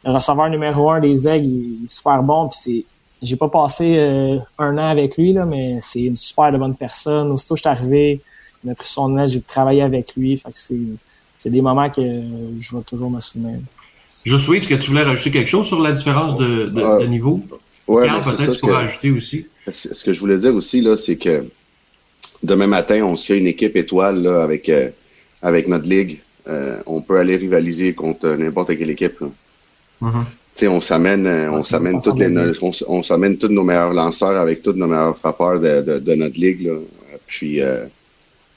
[0.07, 2.49] Le receveur numéro un des aigles, il est super bon.
[2.49, 2.85] Puis c'est,
[3.23, 6.77] j'ai pas passé euh, un an avec lui, là, mais c'est une super de bonne
[6.77, 7.31] personne.
[7.33, 8.21] Aussitôt que je suis arrivé,
[8.63, 10.37] il m'a pris son aide, j'ai travaillé avec lui.
[10.37, 10.79] Fait que c'est,
[11.37, 12.03] c'est des moments que
[12.61, 13.59] je vais toujours me souvenir.
[14.25, 17.41] Josué, est-ce que tu voulais rajouter quelque chose sur la différence de, de- de niveau?
[18.07, 19.47] Carl, ben, c'est peut-être tu que- ajouter aussi.
[19.71, 21.45] Ce que je voulais dire aussi, là, c'est que
[22.43, 24.91] demain matin, on se fait une équipe étoile là, avec, euh,
[25.43, 26.21] avec notre ligue.
[26.49, 29.19] Euh, on peut aller rivaliser contre n'importe quelle équipe.
[29.21, 29.29] là.
[30.01, 30.25] Mhm.
[30.55, 32.35] Tu sais, on s'amène, euh, on s'amène toutes les,
[32.89, 36.39] on, s'amène tous nos meilleurs lanceurs avec tous nos meilleurs frappeurs de, de, de notre
[36.39, 36.67] ligue.
[36.67, 36.79] Là.
[37.27, 37.85] Puis, euh,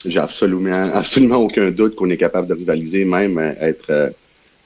[0.06, 4.10] j'ai absolument, absolument aucun doute qu'on est capable de rivaliser, même euh, être, euh,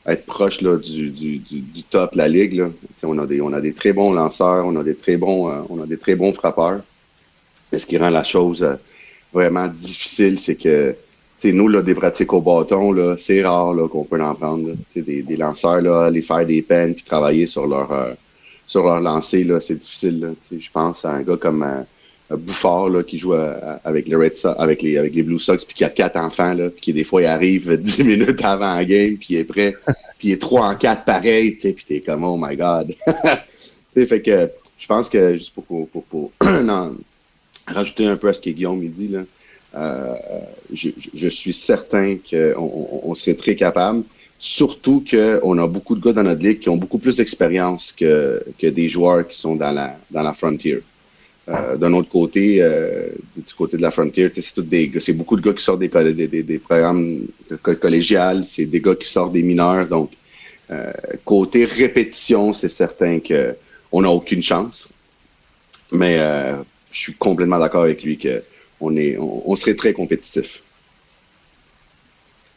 [0.07, 2.55] être proche là, du, du, du, du top de la ligue.
[2.55, 2.69] Là.
[2.69, 5.17] Tu sais, On, a des, on a des très bons lanceurs, on a des très
[5.17, 6.81] bons, euh, on a des très bons frappeurs.
[7.73, 8.75] Mais ce qui rend la chose euh,
[9.33, 10.95] vraiment difficile, c'est que
[11.45, 14.35] tu sais, nous, là, des pratiques au bâton, là, c'est rare là, qu'on peut en
[14.35, 14.69] prendre.
[14.69, 14.75] là.
[14.97, 18.15] Des, des lanceurs, là, aller faire des peines puis travailler sur leur euh,
[18.67, 20.35] sur leur lancer, là, c'est difficile.
[20.51, 24.33] Je pense à un gars comme euh, Bouffard là, qui joue à- avec les Red
[24.57, 27.05] avec les avec les Blue Sox, puis qui a quatre enfants, là, puis qui des
[27.05, 29.75] fois il arrive dix minutes avant la game, puis il est prêt,
[30.19, 32.95] puis il est trois en quatre pareil, puis t'es comme oh my god.
[33.95, 36.97] Fait que je pense que juste pour pour, pour, pour non,
[37.67, 39.21] rajouter un peu à ce que Guillaume il dit là,
[39.77, 40.15] euh,
[40.73, 44.03] je, je- suis certain qu'on on, serait très capable.
[44.39, 48.43] Surtout qu'on a beaucoup de gars dans notre ligue qui ont beaucoup plus d'expérience que,
[48.61, 50.81] que des joueurs qui sont dans la, dans la frontier.
[51.49, 55.43] Euh, D'un autre côté, euh, du côté de la frontier, c'est des c'est beaucoup de
[55.43, 57.27] gars qui sortent des, des, des, des programmes
[57.63, 60.11] co- collégiales, c'est des gars qui sortent des mineurs, donc
[60.71, 60.93] Euh,
[61.25, 63.41] côté répétition, c'est certain que
[63.93, 64.79] on n'a aucune chance.
[65.93, 66.57] Mais euh,
[66.91, 68.43] je suis complètement d'accord avec lui que
[68.81, 70.63] on, est, on, serait très compétitif.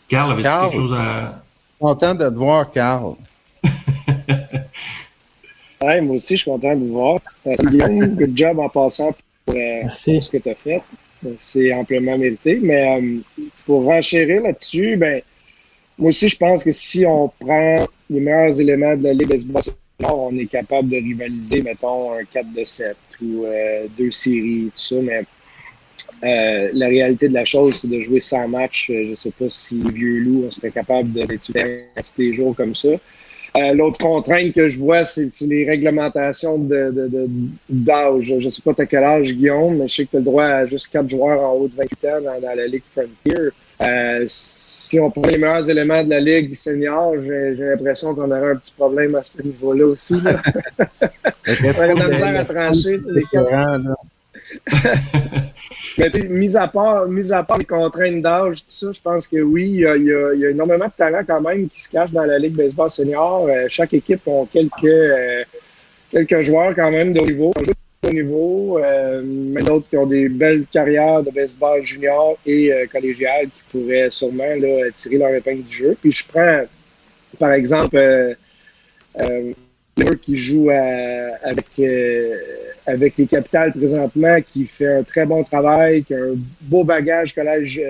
[0.08, 1.44] Carl, avait quelque chose à.
[1.80, 3.16] Content de te voir, Carl.
[5.82, 7.20] moi aussi, je suis content de te voir.
[7.46, 10.82] Good job en passant pour, ce que tu as fait.
[11.40, 12.60] C'est amplement mérité.
[12.62, 13.02] Mais
[13.66, 15.22] pour renchérir là-dessus, ben,
[15.98, 19.64] moi aussi, je pense que si on prend les meilleurs éléments de la Ligue baseball,
[20.04, 24.82] on est capable de rivaliser, mettons, un 4 de 7 ou euh, deux séries, tout
[24.82, 24.96] ça.
[25.02, 25.24] Mais
[26.24, 28.90] euh, la réalité de la chose, c'est de jouer 100 matchs.
[28.90, 31.54] Euh, je ne sais pas si vieux loup, on serait capable de tous
[32.18, 32.90] les jours comme ça.
[33.74, 37.00] L'autre contrainte que je vois, c'est les réglementations d'âge.
[37.70, 40.20] De, je ne sais pas à quel âge, Guillaume, mais je sais que tu as
[40.20, 42.84] le droit à juste quatre joueurs en haut de 28 ans dans, dans la Ligue
[42.94, 43.50] Frontier.
[43.82, 48.52] Euh, si on prend les meilleurs éléments de la Ligue senior, j'ai l'impression qu'on aurait
[48.52, 50.16] un petit problème à ce niveau-là aussi.
[50.22, 50.36] Là.
[51.48, 53.52] on aurait de la misère à trancher sur les quatre.
[55.98, 59.38] Mais mis à part, mis à part les contraintes d'âge, tout ça, je pense que
[59.38, 62.12] oui, il y, a, il, y a, énormément de talent quand même qui se cachent
[62.12, 63.48] dans la Ligue baseball senior.
[63.48, 65.44] Euh, chaque équipe a quelques, euh,
[66.12, 67.54] quelques joueurs quand même de haut niveau
[68.12, 73.46] niveau, euh, mais d'autres qui ont des belles carrières de baseball junior et euh, collégial
[73.46, 75.98] qui pourraient sûrement là, tirer leur épingle du jeu.
[76.00, 76.62] Puis je prends,
[77.40, 78.34] par exemple, euh
[80.22, 81.66] qui joue avec,
[82.86, 87.34] avec les capitales présentement, qui fait un très bon travail, qui a un beau bagage
[87.34, 87.82] collège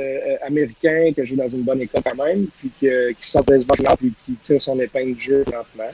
[0.46, 2.88] américain, qui joue dans une bonne école quand même, puis qui,
[3.20, 5.91] qui sort de baseball junior, puis qui tire son épingle du jeu lentement.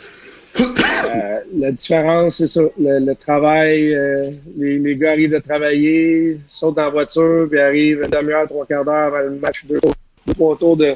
[0.59, 2.61] Euh, la différence, c'est ça.
[2.77, 8.01] Le, travail, euh, les, les, gars arrivent de travailler, sautent dans la voiture, puis arrivent
[8.03, 9.79] une demi-heure, trois quarts d'heure avant le match, deux,
[10.33, 10.95] trois de.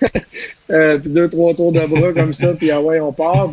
[0.70, 3.50] euh, puis deux, trois tours de bras comme ça, puis ah ouais, on part.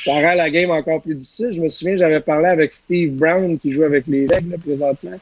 [0.00, 1.52] ça rend la game encore plus difficile.
[1.52, 5.18] Je me souviens, j'avais parlé avec Steve Brown, qui joue avec les Aigles présentement.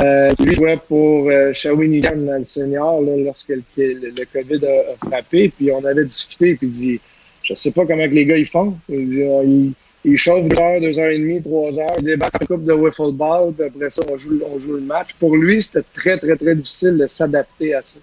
[0.00, 5.50] Euh, lui jouait pour euh, Shawinigan dans le senior là, lorsque le, COVID a, frappé.
[5.50, 7.00] Puis on avait discuté, puis il dit
[7.42, 8.76] je sais pas comment que les gars ils font.
[8.88, 12.64] Ils, ils chauffent deux heures, deux heures et demie, trois heures, ils débarquent en coupe
[12.64, 15.14] de wiffle ball, puis après ça, on joue, on joue le match.
[15.14, 17.98] Pour lui, c'était très, très, très difficile de s'adapter à ça.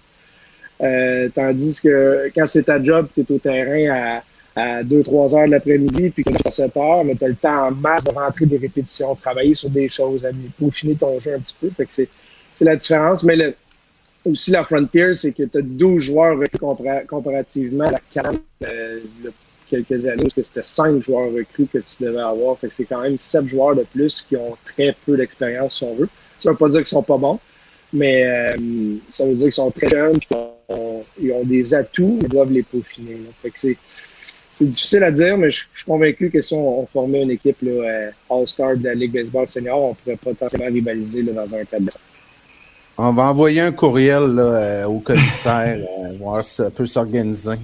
[0.82, 4.22] Euh, tandis que quand c'est ta job, tu es au terrain
[4.56, 7.28] à, à 2-3 heures de l'après-midi, puis que tu à 7 heures, mais tu as
[7.28, 10.26] le temps en masse de rentrer des répétitions, travailler sur des choses,
[10.58, 11.70] peaufiner ton jeu un petit peu.
[11.70, 12.08] Fait que
[12.52, 13.24] c'est la différence.
[13.24, 13.54] Mais le,
[14.24, 19.00] aussi, la Frontier, c'est que tu as 12 joueurs recrutés comparativement à la 40 euh,
[19.68, 22.58] quelques années, parce que c'était 5 joueurs recrues que tu devais avoir.
[22.58, 25.84] Fait que c'est quand même 7 joueurs de plus qui ont très peu d'expérience, si
[25.84, 26.08] on veut.
[26.38, 27.38] Ça veut pas dire qu'ils sont pas bons,
[27.92, 30.18] mais euh, ça veut dire qu'ils sont très jeunes,
[31.20, 33.18] ils ont des atouts, ils doivent les peaufiner.
[34.52, 38.10] C'est difficile à dire, mais je, suis convaincu que si on, formait une équipe euh,
[38.28, 41.92] All-Star de la Ligue Baseball Senior, on pourrait potentiellement rivaliser là, dans un cadre
[43.02, 47.56] on va envoyer un courriel là, euh, au commissaire, euh, voir si ça peut s'organiser.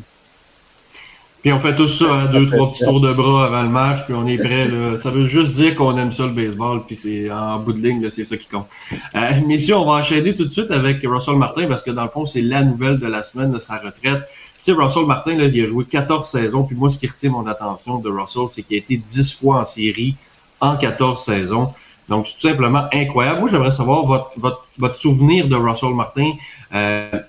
[1.46, 4.00] Puis on fait tout ça, hein, deux, trois petits tours de bras avant le match,
[4.04, 4.66] puis on est prêt.
[4.66, 5.00] Là.
[5.00, 8.10] Ça veut juste dire qu'on aime ça le baseball, puis c'est en bout de ligne,
[8.10, 8.66] c'est ça qui compte.
[9.14, 12.08] Euh, messieurs, on va enchaîner tout de suite avec Russell Martin, parce que dans le
[12.08, 14.28] fond, c'est la nouvelle de la semaine de sa retraite.
[14.58, 17.30] Tu sais, Russell Martin, là, il a joué 14 saisons, puis moi, ce qui retient
[17.30, 20.16] mon attention de Russell, c'est qu'il a été 10 fois en série
[20.60, 21.72] en 14 saisons.
[22.08, 23.38] Donc, c'est tout simplement incroyable.
[23.38, 26.32] Moi, j'aimerais savoir votre, votre, votre, souvenir de Russell Martin.
[26.74, 27.20] Euh,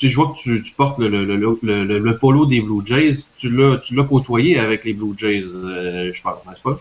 [0.00, 3.16] je vois que tu, tu portes le, le, le, le, polo des Blue Jays.
[3.38, 6.80] Tu l'as, tu l'as côtoyé avec les Blue Jays, euh, je pense, n'est-ce pas?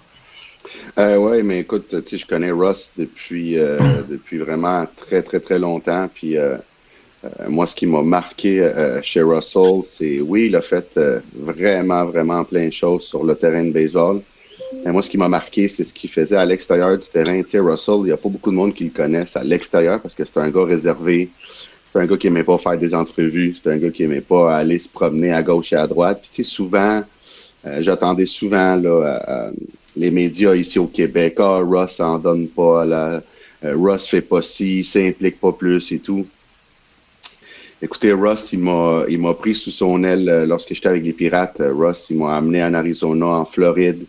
[0.98, 5.40] Euh, oui, mais écoute, tu sais, je connais Russ depuis, euh, depuis vraiment très, très,
[5.40, 6.10] très longtemps.
[6.14, 6.36] Puis
[7.48, 11.00] moi, ce qui m'a marqué chez Russell, c'est oui, il a fait
[11.34, 14.22] vraiment, vraiment plein de choses sur le terrain de baseball.
[14.84, 17.42] Mais moi, ce qui m'a marqué, c'est ce qu'il faisait à l'extérieur du terrain.
[17.44, 20.02] Tu sais, Russell, il n'y a pas beaucoup de monde qui le connaissent à l'extérieur
[20.02, 21.30] parce que c'est un gars réservé.
[21.96, 23.56] C'est un gars qui aimait pas faire des entrevues.
[23.56, 26.20] C'est un gars qui aimait pas aller se promener à gauche et à droite.
[26.22, 27.02] Puis, tu sais, souvent,
[27.66, 29.50] euh, j'attendais souvent là,
[29.96, 31.36] les médias ici au Québec.
[31.38, 32.84] Ah, Russ en donne pas.
[32.84, 33.24] Là,
[33.64, 36.28] euh, Russ fait pas ci, s'implique pas plus et tout.
[37.82, 41.14] Écoutez, Russ, il m'a, il m'a pris sous son aile euh, lorsque j'étais avec les
[41.14, 41.62] Pirates.
[41.66, 44.06] Russ, il m'a amené en Arizona, en Floride.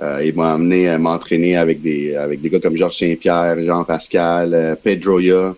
[0.00, 3.82] Euh, il m'a amené à m'entraîner avec des avec des gars comme Georges Saint-Pierre, Jean
[3.84, 5.52] Pascal, euh, Pedroia, euh,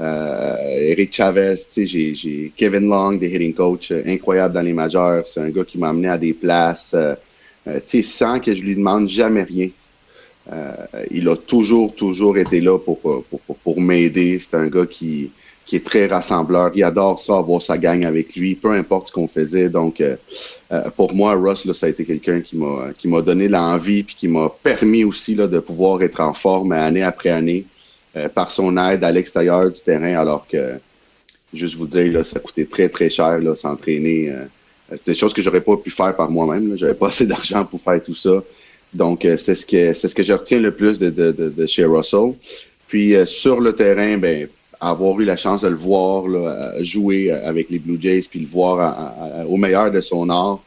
[0.00, 5.26] Eric Chavez, j'ai, Kevin Long, des hitting coach euh, incroyable dans les majeurs.
[5.26, 7.14] C'est un gars qui m'a amené à des places, euh,
[8.02, 9.68] sans que je lui demande jamais rien.
[11.10, 14.38] il a toujours toujours été là pour pour, pour, m'aider.
[14.40, 15.30] C'est un gars qui
[15.68, 16.72] qui est très rassembleur.
[16.74, 19.68] Il adore ça, avoir sa gang avec lui, peu importe ce qu'on faisait.
[19.68, 20.16] Donc, euh,
[20.72, 24.02] euh, pour moi, Russ, là, ça a été quelqu'un qui m'a qui m'a donné l'envie
[24.02, 27.66] puis qui m'a permis aussi là, de pouvoir être en forme année après année
[28.18, 30.74] euh, par son aide à l'extérieur du terrain, alors que,
[31.54, 34.32] juste vous dire, là, ça coûtait très, très cher là, s'entraîner.
[35.06, 36.76] des choses que j'aurais pas pu faire par moi-même.
[36.76, 38.42] J'avais pas assez d'argent pour faire tout ça.
[38.92, 41.66] Donc, c'est ce que c'est ce que je retiens le plus de, de, de, de
[41.66, 42.34] chez Russell.
[42.88, 44.48] Puis sur le terrain, ben
[44.80, 46.24] avoir eu la chance de le voir
[46.80, 50.60] jouer avec les Blue Jays, puis le voir au meilleur de son art,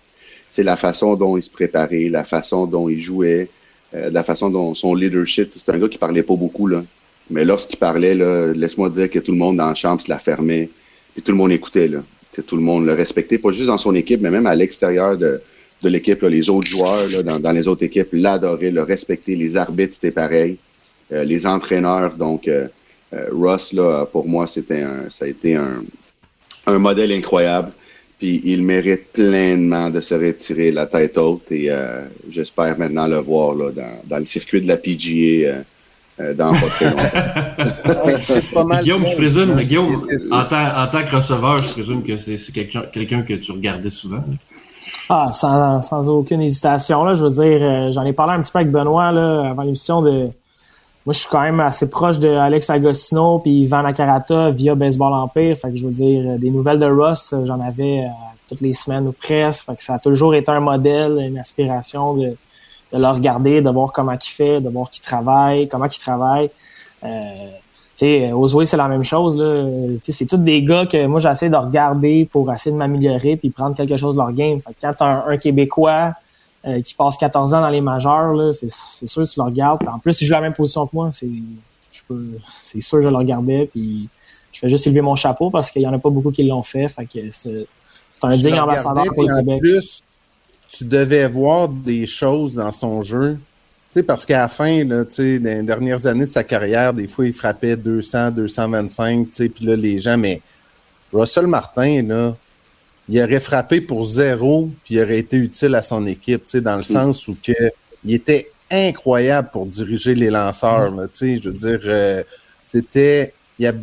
[0.52, 3.50] c'est la façon dont il se préparait, la façon dont il jouait,
[3.96, 5.50] euh, la façon dont son leadership.
[5.52, 6.84] C'est un gars qui parlait pas beaucoup, là.
[7.32, 8.16] Mais lorsqu'il parlait,
[8.54, 10.70] laisse-moi dire que tout le monde dans la chambre se la fermait,
[11.14, 12.00] puis tout le monde écoutait, là.
[12.48, 15.42] Tout le monde le respectait, pas juste dans son équipe, mais même à l'extérieur de,
[15.82, 16.22] de l'équipe.
[16.22, 19.36] Les autres joueurs là, dans, dans les autres équipes l'adoraient, le respectaient.
[19.36, 20.58] Les arbitres, c'était pareil.
[21.12, 22.48] Euh, les entraîneurs, donc...
[22.48, 22.68] Euh,
[23.14, 25.84] euh, Ross, là, pour moi, c'était un, ça a été un,
[26.66, 27.72] un modèle incroyable.
[28.20, 33.18] Puis il mérite pleinement de se retirer la tête haute et euh, j'espère maintenant le
[33.18, 35.62] voir là, dans, dans le circuit de la PGA euh,
[36.20, 38.78] dans pas très longtemps.
[38.82, 43.22] Guillaume, je présume, Guillaume, en tant, en tant que receveur, je présume que c'est, quelqu'un,
[43.24, 44.24] que tu regardais souvent.
[45.10, 47.04] Ah, sans, sans aucune hésitation.
[47.04, 49.64] Là, je veux dire, euh, j'en ai parlé un petit peu avec Benoît là, avant
[49.64, 50.30] l'émission de
[51.04, 55.14] moi, je suis quand même assez proche de Alex Agostino puis Ivan Nakarata via Baseball
[55.14, 55.58] Empire.
[55.58, 58.10] Fait que je veux dire, des nouvelles de Ross, j'en avais euh,
[58.48, 59.66] toutes les semaines ou presque.
[59.66, 62.36] Fait que ça a toujours été un modèle, une aspiration de,
[62.92, 66.50] de le regarder, de voir comment il fait, de voir qu'il travaille, comment il travaille.
[67.04, 67.50] Euh,
[67.96, 69.38] tu sais, Osway, c'est la même chose.
[69.38, 69.66] Là.
[70.02, 73.76] C'est tous des gars que moi, j'essaie de regarder pour essayer de m'améliorer puis prendre
[73.76, 74.60] quelque chose de leur game.
[74.62, 76.14] Fait que quand un, un Québécois
[76.66, 79.46] euh, qui passe 14 ans dans les majeurs, là, c'est, c'est sûr que tu le
[79.46, 79.88] regardes.
[79.88, 81.10] En plus, il joue à la même position que moi.
[81.12, 81.30] C'est,
[81.92, 83.68] je peux, c'est sûr que je le regardais.
[83.72, 84.10] Puis
[84.52, 86.64] je fais juste élever mon chapeau parce qu'il y en a pas beaucoup qui l'ont
[86.64, 86.88] fait.
[86.88, 87.68] Fait que c'est,
[88.14, 89.60] c'est un digne ambassadeur pour puis le Québec.
[89.60, 90.04] plus,
[90.72, 93.38] tu devais voir des choses dans son jeu.
[93.92, 96.46] Tu sais, parce qu'à la fin, là, tu sais, dans les dernières années de sa
[96.46, 100.42] carrière, des fois, il frappait 200, 225, tu sais, puis là, les gens, mais
[101.12, 102.36] Russell Martin, là,
[103.10, 106.62] il aurait frappé pour zéro, puis il aurait été utile à son équipe, tu sais,
[106.62, 107.52] dans le sens où que
[108.06, 112.24] il était incroyable pour diriger les lanceurs, là, sais, je veux dire, euh,
[112.64, 113.74] c'était, il a,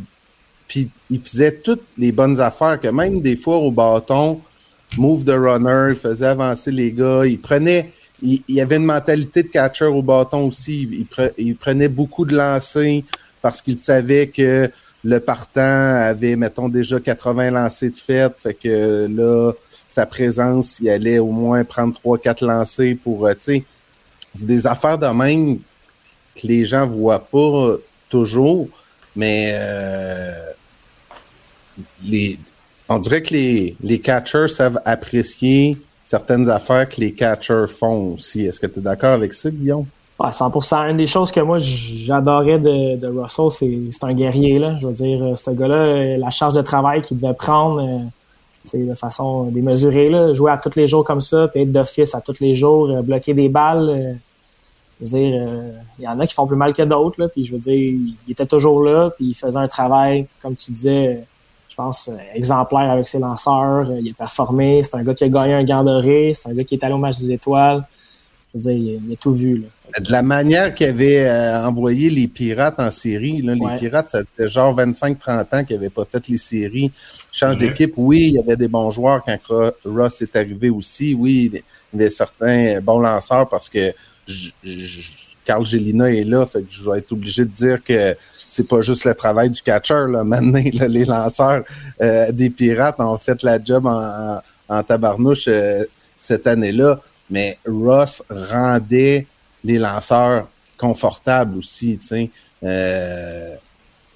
[0.67, 4.41] puis il faisait toutes les bonnes affaires, que même des fois au bâton,
[4.97, 9.43] move the runner, il faisait avancer les gars, il prenait, il, il avait une mentalité
[9.43, 13.03] de catcher au bâton aussi, il, pre- il prenait beaucoup de lancers
[13.43, 14.71] parce qu'il savait que
[15.05, 19.53] le partant avait, mettons, déjà 80 lancers de fait, fait que là,
[19.87, 23.65] sa présence, il allait au moins prendre 3-4 lancers pour, euh, tu sais,
[24.35, 25.59] des affaires de même
[26.35, 27.77] que les gens voient pas
[28.09, 28.69] toujours,
[29.17, 30.53] mais euh,
[32.05, 32.39] les,
[32.89, 38.47] on dirait que les, les catchers savent apprécier certaines affaires que les catchers font aussi.
[38.47, 39.85] Est-ce que tu es d'accord avec ça, Guillaume?
[40.19, 40.91] Ouais, 100%.
[40.91, 43.51] Une des choses que moi j'adorais de, de Russell,
[43.93, 44.59] c'est un guerrier.
[44.59, 44.77] Là.
[44.81, 47.99] Je veux dire, euh, ce gars-là, euh, la charge de travail qu'il devait prendre, euh,
[48.65, 50.09] c'est de façon démesurée.
[50.09, 50.35] Là.
[50.35, 53.35] Jouer à tous les jours comme ça, puis être d'office à tous les jours, bloquer
[53.35, 54.19] des balles.
[55.01, 55.49] je veux dire,
[55.99, 57.29] il y en a qui font plus mal que d'autres.
[57.29, 60.73] Puis je veux dire, il était toujours là, puis il faisait un travail, comme tu
[60.73, 61.25] disais,
[61.83, 63.89] pense, euh, exemplaire avec ses lanceurs.
[63.91, 64.83] Euh, Il a performé.
[64.83, 66.33] C'est un gars qui a gagné un gant doré.
[66.35, 67.83] C'est un gars qui est allé au match des étoiles.
[68.55, 69.53] Je veux dire, il a, il a tout vu.
[69.63, 69.69] Là.
[70.07, 73.73] De la manière qu'il avait euh, envoyé les pirates en série, là, Ouais.
[73.73, 76.91] les pirates, ça fait genre 25-30 ans qu'ils n'avaient pas fait les séries.
[77.33, 77.69] Change Ouais.
[77.69, 77.95] d'équipe.
[77.97, 81.15] Oui, il y avait des bons joueurs quand Ro- Ross est arrivé aussi.
[81.15, 83.93] Oui, il y avait certains bons lanceurs parce que
[84.27, 88.15] j- j- Carl Gelina est là, fait que je vais être obligé de dire que
[88.35, 90.05] c'est pas juste le travail du catcher.
[90.07, 90.23] Là.
[90.25, 91.65] Maintenant, les lanceurs
[92.03, 95.85] euh, des pirates ont fait la job en, en, tabarnouche euh,
[96.19, 97.01] cette année-là.
[97.31, 99.27] Mais Ross rendait
[99.65, 102.31] les lanceurs confortables aussi, tu sais.
[102.63, 103.55] Euh,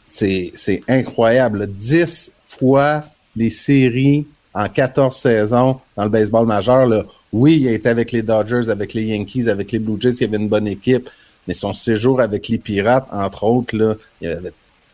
[0.05, 1.66] c'est, incroyable.
[1.66, 3.05] 10 fois
[3.35, 6.85] les séries en 14 saisons dans le baseball majeur.
[6.85, 7.05] Là.
[7.33, 10.20] Oui, il a été avec les Dodgers, avec les Yankees, avec les Blue Jays, il
[10.20, 11.09] y avait une bonne équipe.
[11.49, 14.53] Mais son séjour avec les Pirates, entre autres, là, il, avait-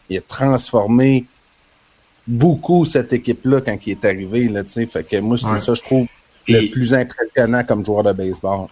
[0.09, 1.27] il a transformé
[2.27, 4.49] beaucoup cette équipe-là quand il est arrivé.
[4.49, 5.59] Là, fait que moi, c'est Ouais.
[5.59, 6.07] ça, je trouve,
[6.45, 8.67] Puis- le plus impressionnant comme joueur de baseball.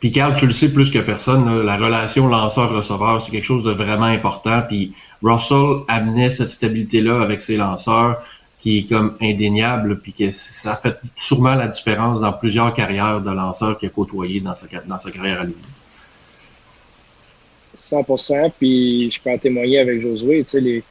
[0.00, 3.64] Puis Carl, tu le sais plus que personne, là, la relation lanceur-receveur, c'est quelque chose
[3.64, 4.62] de vraiment important.
[4.68, 8.22] Puis Russell amenait cette stabilité-là avec ses lanceurs
[8.60, 13.30] qui est comme indéniable, puis que ça fait sûrement la différence dans plusieurs carrières de
[13.30, 15.54] lanceurs qu'il a côtoyé dans sa, dans sa carrière à lui.
[17.84, 20.44] 100% Puis je peux en témoigner avec Josué.
[20.44, 20.82] Tu sais, les,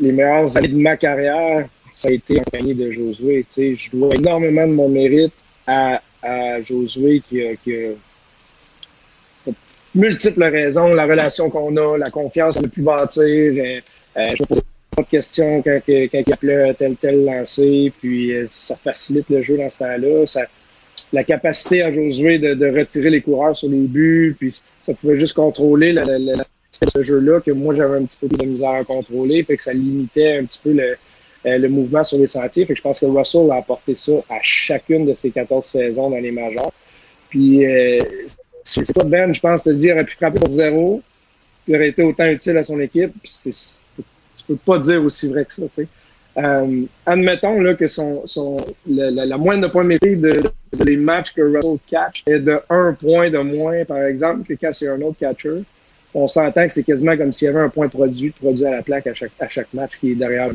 [0.00, 3.44] les meilleures années de ma carrière, ça a été en compagnie de Josué.
[3.48, 5.32] Tu sais, je dois énormément de mon mérite
[5.66, 7.72] à, à Josué qui a, qui
[9.96, 13.24] multiples raisons, la relation qu'on a, la confiance qu'on a pu bâtir.
[13.24, 13.80] Euh,
[14.16, 14.62] euh, je pose
[14.94, 19.42] pas de questions quand, quand il appelait tel tel lancé, puis euh, ça facilite le
[19.42, 20.26] jeu dans ce temps-là.
[21.16, 25.32] La capacité à Josué de, retirer les coureurs sur les buts, puis ça pouvait juste
[25.32, 29.42] contrôler la, ce jeu-là que moi j'avais un petit peu plus de misère à contrôler,
[29.42, 30.94] fait que ça limitait un petit peu le,
[31.46, 32.66] euh, le mouvement sur les sentiers.
[32.66, 36.10] Fait que je pense que Russell a apporté ça à chacune de ses 14 saisons
[36.10, 36.72] dans les majors.
[37.30, 37.98] Puis euh,
[38.62, 41.00] c'est pas Ben, je pense, de dire, aurait pu frapper pour zéro,
[41.64, 43.12] puis aurait été autant utile à son équipe.
[43.22, 43.32] Puis
[44.36, 45.88] tu peux pas dire aussi vrai que ça, tu sais.
[46.38, 50.32] Euh, admettons là, que son, son, le- la, la moyenne de points métiers de,
[50.74, 54.52] de les matchs que Russell catch est de un point de moins, par exemple, que
[54.54, 55.62] quand c'est un autre catcher.
[56.14, 58.82] On s'entend que c'est quasiment comme s'il y avait un point produit, produit à la
[58.82, 60.54] plaque à chaque, à chaque match qui est derrière le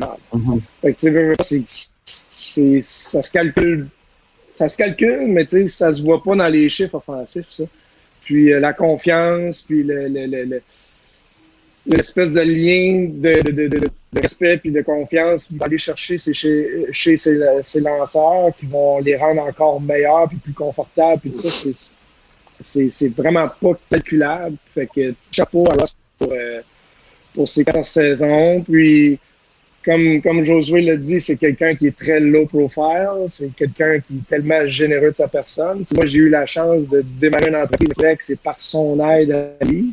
[1.40, 1.62] c'est,
[2.04, 3.86] c'est, ça se calcule,
[4.54, 7.64] ça se calcule, mais tu sais, ça se voit pas dans les chiffres offensifs, ça.
[8.22, 10.62] Puis euh, la confiance, puis le, le, le,
[11.86, 15.78] le- l'espèce de lien de, de, de, de- respect puis de confiance qu'il va aller
[15.78, 21.34] chercher chez, chez ses lanceurs qui vont les rendre encore meilleurs puis plus confortables puis
[21.34, 21.90] ça c'est
[22.64, 26.60] c'est, c'est vraiment pas calculable fait que chapeau à Ross pour, euh,
[27.34, 29.18] pour ses 14 saisons puis
[29.84, 33.26] comme, comme Josué l'a dit, c'est quelqu'un qui est très low profile.
[33.28, 35.82] C'est quelqu'un qui est tellement généreux de sa personne.
[35.96, 39.64] Moi, j'ai eu la chance de démarrer une entreprise avec, c'est par son aide à
[39.64, 39.92] lui.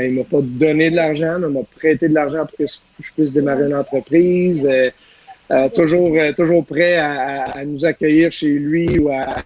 [0.00, 3.32] Il m'a pas donné de l'argent, il m'a prêté de l'argent pour que je puisse
[3.32, 4.68] démarrer une entreprise.
[5.50, 9.42] Euh, toujours, euh, toujours prêt à, nous accueillir chez lui ou à.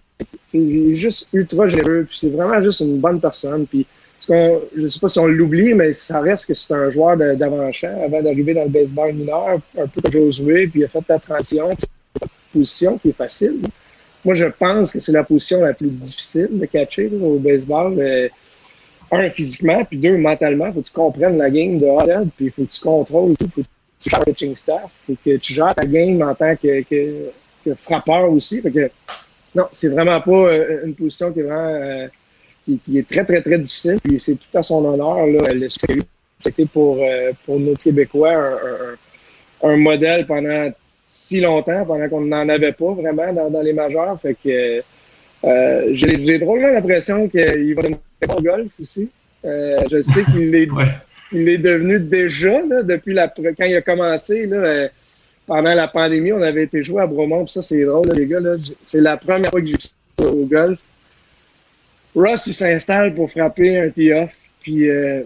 [0.53, 2.05] Il est juste ultra généreux.
[2.09, 3.67] Puis c'est vraiment juste une bonne personne.
[3.67, 3.87] Puis
[4.29, 8.03] je ne sais pas si on l'oublie, mais ça reste que c'est un joueur d'avant-champ
[8.05, 11.19] avant d'arriver dans le baseball mineur, un peu comme Josué, puis il a fait la
[11.19, 11.71] transition.
[11.79, 11.89] C'est
[12.23, 13.61] une position qui est facile.
[14.25, 17.99] Moi, je pense que c'est la position la plus difficile de catcher au baseball.
[19.13, 20.73] Un, physiquement, puis deux, mentalement.
[20.73, 23.37] Faut que tu comprennes la game de A à Z, puis faut que tu contrôles
[23.37, 23.49] tout.
[23.55, 23.67] faut que
[24.01, 24.91] tu gères le pitching staff.
[25.07, 27.31] Faut que tu gères ta game en tant que, que,
[27.65, 28.61] que frappeur aussi.
[28.63, 28.91] Fait que,
[29.55, 32.09] non, c'est vraiment pas euh, une position qui est vraiment euh,
[32.65, 33.99] qui, est très, très, très difficile.
[34.03, 35.27] Puis c'est tout à son honneur.
[35.27, 35.99] Là, le succès.
[36.43, 40.71] C'était pour, euh, pour nos Québécois un, un- un modèle pendant
[41.07, 44.19] si longtemps, pendant qu'on n'en avait pas vraiment dans, dans les majeurs.
[44.23, 44.83] Fait que
[45.45, 49.11] euh, j'ai drôlement l'impression qu'il va donner au golf aussi.
[49.45, 50.69] Euh, je sais qu'il est,
[51.33, 54.89] il est devenu déjà, là, depuis la, quand il a commencé, là, euh,
[55.47, 58.27] pendant la pandémie, on avait été jouer à Bromont, puis ça, c'est drôle, là, les
[58.27, 58.41] gars.
[58.41, 58.57] là.
[58.83, 60.79] C'est la première fois que j'ai vu au golf.
[62.15, 65.23] Ross, il s'installe pour frapper un tee-off, puis euh,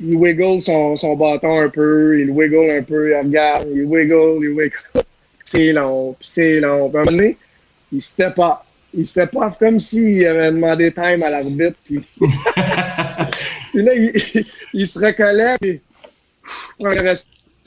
[0.00, 4.44] il wiggle son, son bâton un peu, il wiggle un peu, il regarde, il wiggle,
[4.44, 4.76] il wiggle.
[5.44, 6.88] C'est long, c'est long.
[6.88, 7.36] Puis à un moment donné,
[7.92, 8.58] il step up.
[8.94, 12.00] Il step up comme s'il avait demandé time à l'arbitre, puis...
[13.72, 15.80] puis là, il, il se recollecte, puis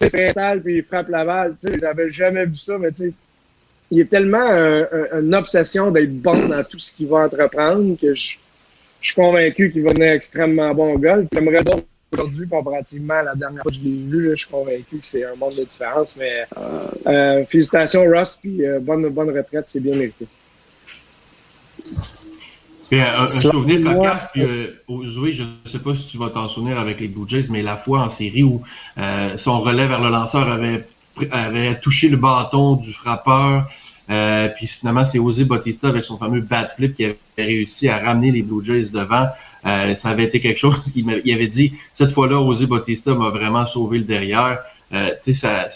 [0.01, 1.55] il s'installe, puis il frappe la balle.
[1.59, 3.13] Tu sais, j'avais jamais vu ça, mais tu sais,
[3.91, 7.97] il est tellement un- un- une obsession d'être bon dans tout ce qu'il va entreprendre
[7.99, 8.38] que je,
[9.01, 11.28] je suis convaincu qu'il va devenir extrêmement bon au golf.
[11.34, 11.80] J'aimerais voir
[12.11, 15.05] aujourd'hui, comparativement à la dernière fois que je l'ai vu, là, je suis convaincu que
[15.05, 16.17] c'est un monde de différence.
[16.17, 16.45] Mais
[17.07, 20.28] euh, félicitations, Ross, puis euh, bonne, bonne retraite, c'est bien mérité.
[22.89, 24.67] Puis, euh, un, un souvenir cocasse, puis euh,
[25.07, 27.63] Zoé, je ne sais pas si tu vas t'en souvenir avec les Blue Jays, mais
[27.63, 28.61] la fois en série où
[28.97, 30.86] euh, son relais vers le lanceur avait,
[31.81, 33.67] touché le bâton du frappeur,
[34.11, 37.97] euh, puis finalement c'est José Bautista avec son fameux bat flip qui avait réussi à
[37.97, 39.27] ramener les Blue Jays devant.
[39.65, 40.79] Euh, ça avait été quelque chose.
[40.95, 44.59] Il, m'a- il avait dit cette fois-là, José Bautista m'a vraiment sauvé le derrière.
[44.93, 45.69] Euh, tu sais, ça,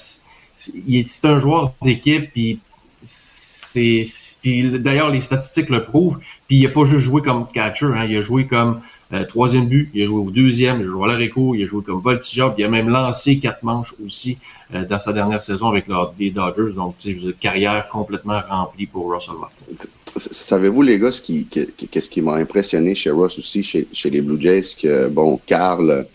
[0.60, 2.60] c'est un joueur d'équipe, puis
[3.04, 4.06] c'est
[4.44, 6.18] d'ailleurs les statistiques le prouvent.
[6.48, 8.82] Puis il a pas juste joué comme catcher, hein, il a joué comme
[9.12, 11.66] euh, troisième but, il a joué au deuxième, il a joué à l'arrière-cour, il a
[11.66, 14.38] joué comme voltigeur, puis il a même lancé quatre manches aussi
[14.76, 16.74] euh, dans sa dernière saison avec le- les Dodgers.
[16.76, 19.66] Donc, tu sais, dire, carrière complètement remplie pour Russell Martin.
[20.16, 23.88] Savez-vous, les gars, ce qui, que- que- qu'est-ce qui m'a impressionné chez Ross aussi, chez,
[23.94, 26.06] chez les Blue Jays, que, bon, Carl,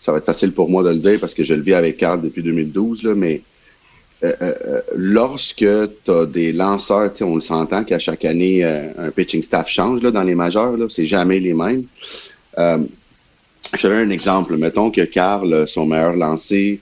[0.00, 1.96] ça va être facile pour moi de le dire parce que je le vis avec
[1.96, 3.42] Carl depuis 2012, là, mais
[4.24, 9.10] euh, euh, euh, lorsque tu as des lanceurs, on le s'entend qu'à chaque année, un
[9.10, 11.84] pitching staff change là, dans les majeurs, c'est jamais les mêmes.
[12.56, 12.78] Euh,
[13.76, 14.56] je te donne un exemple.
[14.56, 16.80] Mettons que Carl, son meilleur lancé,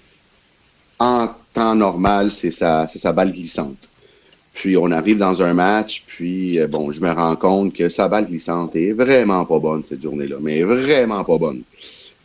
[1.01, 3.89] en temps normal, c'est sa, sa balle glissante.
[4.55, 8.27] Puis on arrive dans un match, puis bon, je me rends compte que sa balle
[8.27, 11.63] glissante est vraiment pas bonne cette journée-là, mais vraiment pas bonne.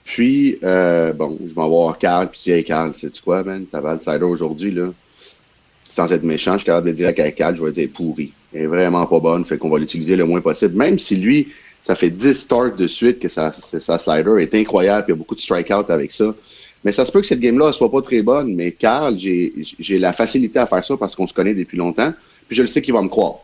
[0.04, 3.66] Puis, bon, je vais voir Carl, puis hey, Carl, sais-tu quoi, man?
[3.66, 4.92] T'avais le cider aujourd'hui, là.
[5.90, 8.32] Sans être méchant, je suis capable de dire à je vais dire pourri.
[8.54, 10.76] Elle est vraiment pas bonne, fait qu'on va l'utiliser le moins possible.
[10.76, 11.48] Même si lui,
[11.82, 15.18] ça fait 10 starts de suite que sa, sa slider est incroyable, puis il y
[15.18, 16.36] a beaucoup de strikeouts avec ça.
[16.84, 20.14] Mais ça se peut que cette game-là soit pas très bonne, mais Carl, j'ai la
[20.14, 22.14] facilité à faire ça parce qu'on se connaît depuis longtemps,
[22.48, 23.40] puis je le sais qu'il va me croire.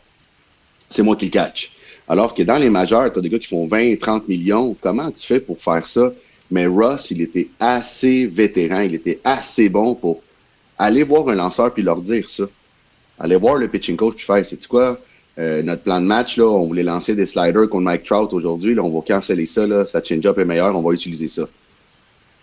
[0.89, 1.71] C'est moi qui le catch.
[2.07, 4.75] Alors que dans les majeurs, tu as des gars qui font 20, 30 millions.
[4.81, 6.13] Comment tu fais pour faire ça?
[6.51, 10.21] Mais Russ, il était assez vétéran, il était assez bon pour
[10.77, 12.45] aller voir un lanceur puis leur dire ça.
[13.19, 14.99] Aller voir le pitching coach puis faire, c'est quoi?
[15.39, 18.75] Euh, notre plan de match, là, on voulait lancer des sliders contre Mike Trout aujourd'hui.
[18.75, 19.65] Là, on va canceller ça.
[19.65, 21.47] Là, sa change-up est meilleur, on va utiliser ça.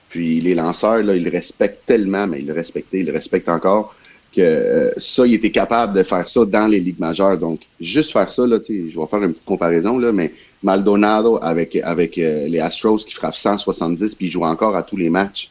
[0.08, 2.54] Puis les lanceurs, là, ils le respectent tellement, mais ils le
[2.92, 3.94] ils le respectent encore,
[4.34, 7.38] que euh, ça, il était capable de faire ça dans les ligues majeures.
[7.38, 10.32] Donc, juste faire ça, là, je vais faire une petite comparaison, là, mais
[10.64, 14.96] Maldonado avec, avec euh, les Astros qui frappent 170 puis ils jouent encore à tous
[14.96, 15.50] les matchs.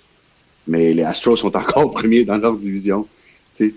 [0.67, 3.07] Mais les Astros sont encore premiers dans leur division.
[3.55, 3.73] sais.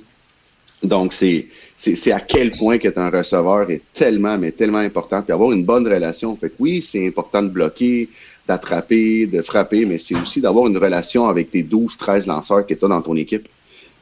[0.83, 5.23] Donc, c'est, c'est, à quel point que un receveur est tellement, mais tellement important.
[5.23, 6.37] Puis avoir une bonne relation.
[6.37, 8.09] Fait que oui, c'est important de bloquer,
[8.49, 12.75] d'attraper, de frapper, mais c'est aussi d'avoir une relation avec tes 12, 13 lanceurs que
[12.75, 13.49] tu as dans ton équipe.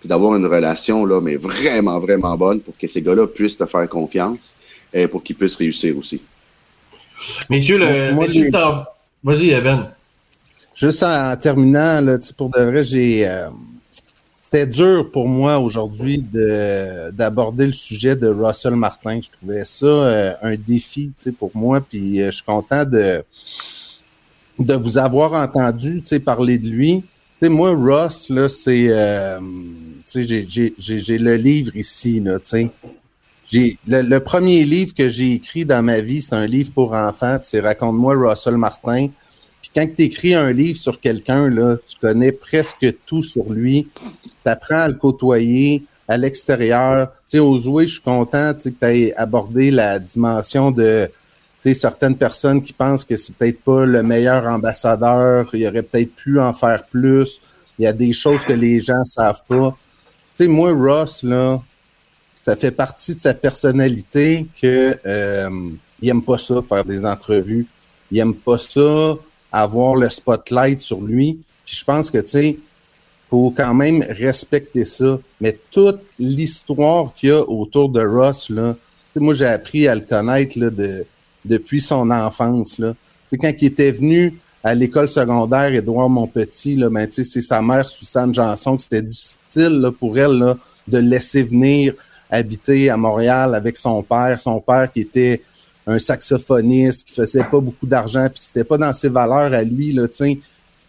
[0.00, 3.66] Puis d'avoir une relation, là, mais vraiment, vraiment bonne pour que ces gars-là puissent te
[3.66, 4.56] faire confiance
[4.94, 6.22] et pour qu'ils puissent réussir aussi.
[7.50, 8.26] Messieurs, le, Moi,
[9.22, 9.90] vas-y, Evan.
[10.74, 13.28] Juste en, terminant, là, pour de vrai, j'ai.
[13.28, 13.48] Euh,
[14.50, 16.24] c'était dur pour moi aujourd'hui
[17.12, 19.20] d'aborder le sujet de Russell Martin.
[19.22, 23.22] Je trouvais ça euh, un défi pour moi, puis euh, je suis content de,
[24.58, 27.04] de vous avoir entendu parler de lui.
[27.40, 28.88] sais, moi, Ross, là, c'est.
[28.88, 29.38] Euh,
[30.12, 32.72] j'ai le livre ici, là, sais.
[33.52, 37.38] Le, le, premier livre que j'ai écrit dans ma vie, c'est un livre pour enfants,
[37.54, 39.10] Raconte-moi Russell Martin.
[39.60, 43.88] Puis quand tu écris un livre sur quelqu'un, là, tu connais presque tout sur lui.
[43.94, 47.12] Tu apprends à le côtoyer à l'extérieur.
[47.28, 51.08] Tu sais, je suis content que tu aies abordé la dimension de
[51.72, 56.40] certaines personnes qui pensent que c'est peut-être pas le meilleur ambassadeur, il aurait peut-être pu
[56.40, 57.40] en faire plus.
[57.78, 59.76] Il y a des choses que les gens savent pas.
[60.34, 61.62] Tu sais, moi, Ross, là,
[62.40, 67.66] ça fait partie de sa personnalité que euh, il aime pas ça, faire des entrevues.
[68.10, 69.16] Il aime pas ça,
[69.52, 71.40] avoir le spotlight sur lui.
[71.64, 72.58] Puis je pense que, tu sais,
[73.30, 75.18] faut quand même respecter ça.
[75.40, 78.76] Mais toute l'histoire qu'il y a autour de Ross, là,
[79.16, 80.58] moi, j'ai appris à le connaître
[81.44, 82.78] depuis son enfance.
[82.78, 82.94] Là.
[83.32, 88.34] quand il était venu à l'école secondaire, Édouard Monpetit, là, ben, c'est sa mère, Suzanne
[88.34, 91.94] Janson, que c'était difficile là, pour elle là, de laisser venir
[92.30, 94.38] habiter à Montréal avec son père.
[94.40, 95.42] Son père qui était
[95.86, 99.92] un saxophoniste, qui faisait pas beaucoup d'argent, puis c'était pas dans ses valeurs à lui.
[99.92, 100.06] Là,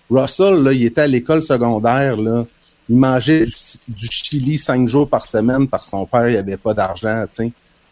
[0.10, 2.46] Russell, là, il était à l'école secondaire, là,
[2.90, 3.46] il mangeait
[3.88, 7.26] du, chili cinq jours par semaine par son père, il avait pas d'argent.
[7.30, 7.52] sais.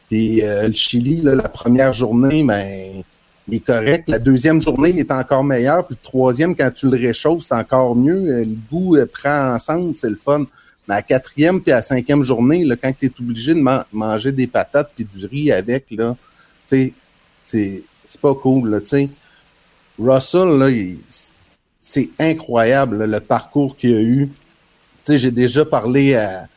[0.10, 3.04] Puis euh, le Chili, la première journée, ben,
[3.48, 4.06] il est correct.
[4.08, 5.86] La deuxième journée, il est encore meilleur.
[5.86, 8.28] Puis le troisième, quand tu le réchauffes, c'est encore mieux.
[8.28, 10.46] Euh, le goût euh, prend ensemble, c'est le fun.
[10.88, 13.64] Mais à la quatrième puis à la cinquième journée, là, quand tu es obligé de
[13.94, 16.29] manger des patates puis du riz avec, là, tu
[16.70, 19.10] c'est pas cool, là, tu.
[20.00, 20.70] Russell, là,
[21.80, 24.30] c'est incroyable, le parcours qu'il a eu.
[25.06, 26.48] Tu j'ai déjà parlé à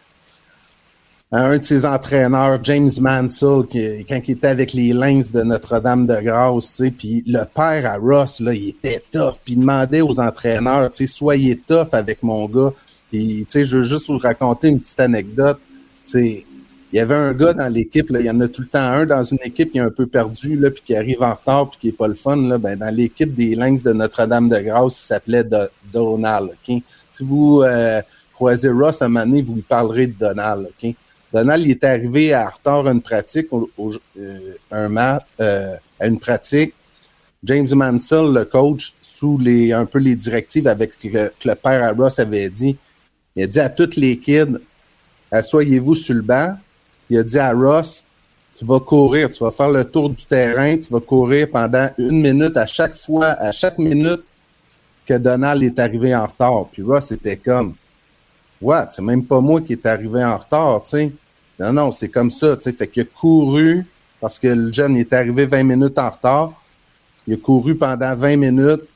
[1.32, 6.76] un de ses entraîneurs, James Mansell, qui, quand il était avec les Lynx de Notre-Dame-de-Grâce,
[6.76, 10.90] tu puis le père à Ross, là, il était tough, puis il demandait aux entraîneurs,
[10.90, 12.72] tu soyez tough avec mon gars.
[13.10, 15.58] Puis, tu sais, je veux juste vous raconter une petite anecdote.
[16.06, 16.44] Tu
[16.92, 19.06] il y avait un gars dans l'équipe, il y en a tout le temps un
[19.06, 21.78] dans une équipe qui est un peu perdu, là, puis qui arrive en retard, puis
[21.80, 25.44] qui est pas le fun, là, ben, dans l'équipe des Lynx de Notre-Dame-de-Grâce, il s'appelait
[25.90, 26.50] Donald?
[27.08, 28.02] Si vous euh,
[28.34, 30.94] croisez Ross un moment donné, vous lui parlerez de Donald, OK?
[31.32, 36.74] Donald il est arrivé à retard à une pratique, euh, euh, à une pratique.
[37.42, 41.82] James Mansell, le coach, sous les un peu les directives avec ce que, le père
[41.82, 42.76] à Ross avait dit,
[43.34, 44.58] il a dit à toutes les kids,
[45.30, 46.58] asseyez-vous sur le banc.
[47.12, 48.02] Il a dit à Ross,
[48.58, 52.22] tu vas courir, tu vas faire le tour du terrain, tu vas courir pendant une
[52.22, 54.22] minute à chaque fois, à chaque minute
[55.04, 56.68] que Donald est arrivé en retard.
[56.72, 57.74] Puis Ross était comme,
[58.62, 61.12] what, c'est même pas moi qui est arrivé en retard, tu sais.
[61.60, 62.72] Non, non, c'est comme ça, tu sais.
[62.72, 63.84] Fait qu'il a couru
[64.18, 66.54] parce que le jeune est arrivé 20 minutes en retard.
[67.26, 68.88] Il a couru pendant 20 minutes.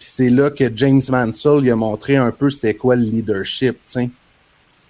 [0.00, 3.76] Puis c'est là que James Mansell il a montré un peu c'était quoi le leadership,
[3.86, 4.10] tu sais.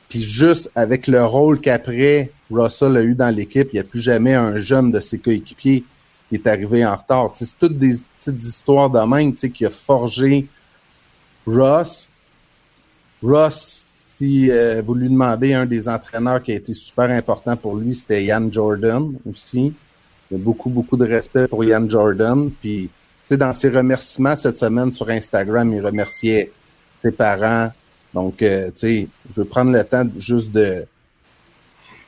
[0.08, 4.00] Puis juste avec le rôle qu'après Russell a eu dans l'équipe, il n'y a plus
[4.00, 5.84] jamais un jeune de ses coéquipiers
[6.28, 7.30] qui est arrivé en retard.
[7.34, 10.48] c'est toutes des petites histoires de même, qui a forgé
[11.46, 12.10] Ross,
[13.22, 13.86] Ross,
[14.18, 17.94] si euh, vous lui demandez un des entraîneurs qui a été super important pour lui,
[17.94, 19.74] c'était Ian Jordan aussi.
[20.30, 22.50] Il y a beaucoup, beaucoup de respect pour Ian Jordan.
[22.60, 22.90] Puis,
[23.28, 26.52] tu dans ses remerciements cette semaine sur Instagram, il remerciait
[27.02, 27.70] ses parents.
[28.14, 30.86] Donc, euh, tu sais, je veux prendre le temps juste de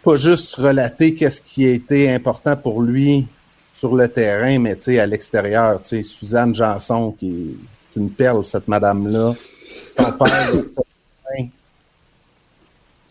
[0.02, 3.26] pas juste relater qu'est-ce qui a été important pour lui
[3.72, 7.56] sur le terrain, mais tu sais, à l'extérieur, tu sais, Suzanne Janson, qui
[7.96, 9.34] est une perle, cette madame-là.
[9.96, 10.52] Son père,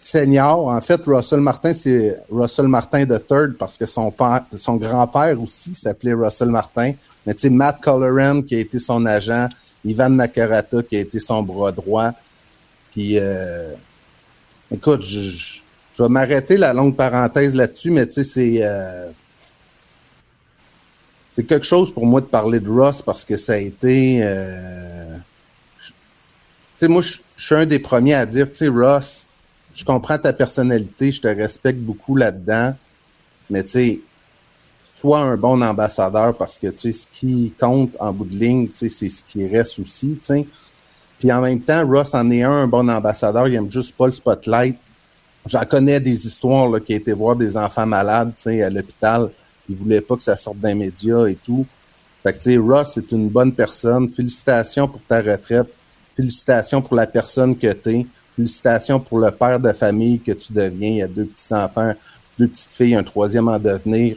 [0.07, 0.67] senior.
[0.67, 5.41] En fait, Russell Martin, c'est Russell Martin de Third parce que son père, son grand-père
[5.41, 6.93] aussi s'appelait Russell Martin.
[7.25, 9.49] Mais tu sais, Matt Colleran qui a été son agent,
[9.83, 12.11] Ivan Nakarata qui a été son bras droit.
[12.97, 13.75] Puis, euh,
[14.71, 15.61] écoute, je,
[15.99, 19.11] vais m'arrêter la longue parenthèse là-dessus, mais tu sais, c'est euh,
[21.31, 24.21] c'est quelque chose pour moi de parler de Ross parce que ça a été.
[24.23, 25.15] Euh,
[25.77, 25.93] tu
[26.77, 29.27] sais, moi, je, je suis un des premiers à dire, tu sais, Ross,
[29.75, 32.75] je comprends ta personnalité, je te respecte beaucoup là-dedans,
[33.51, 34.01] mais tu sais,
[34.81, 38.69] sois un bon ambassadeur parce que tu sais, ce qui compte en bout de ligne,
[38.69, 40.47] tu sais, c'est ce qui reste aussi, tu sais.
[41.19, 44.07] Puis en même temps, Ross en est un, un bon ambassadeur, il aime juste pas
[44.07, 44.77] le spotlight.
[45.47, 49.31] J'en connais des histoires là, qui a été voir des enfants malades, à l'hôpital.
[49.69, 51.65] Il voulait pas que ça sorte d'un média et tout.
[52.23, 54.09] Fait que, tu sais, Ross est une bonne personne.
[54.09, 55.67] Félicitations pour ta retraite.
[56.15, 58.05] Félicitations pour la personne que tu es.
[58.35, 60.89] Félicitations pour le père de famille que tu deviens.
[60.89, 61.93] Il y a deux petits-enfants,
[62.37, 64.15] deux petites filles, un troisième en devenir.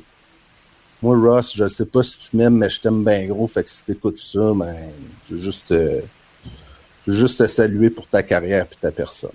[1.03, 3.47] Moi, Ross, je sais pas si tu m'aimes, mais je t'aime bien gros.
[3.47, 4.75] Fait que si t'écoutes ça, ben,
[5.25, 6.03] je veux juste, te,
[7.07, 9.31] juste te saluer pour ta carrière et ta personne.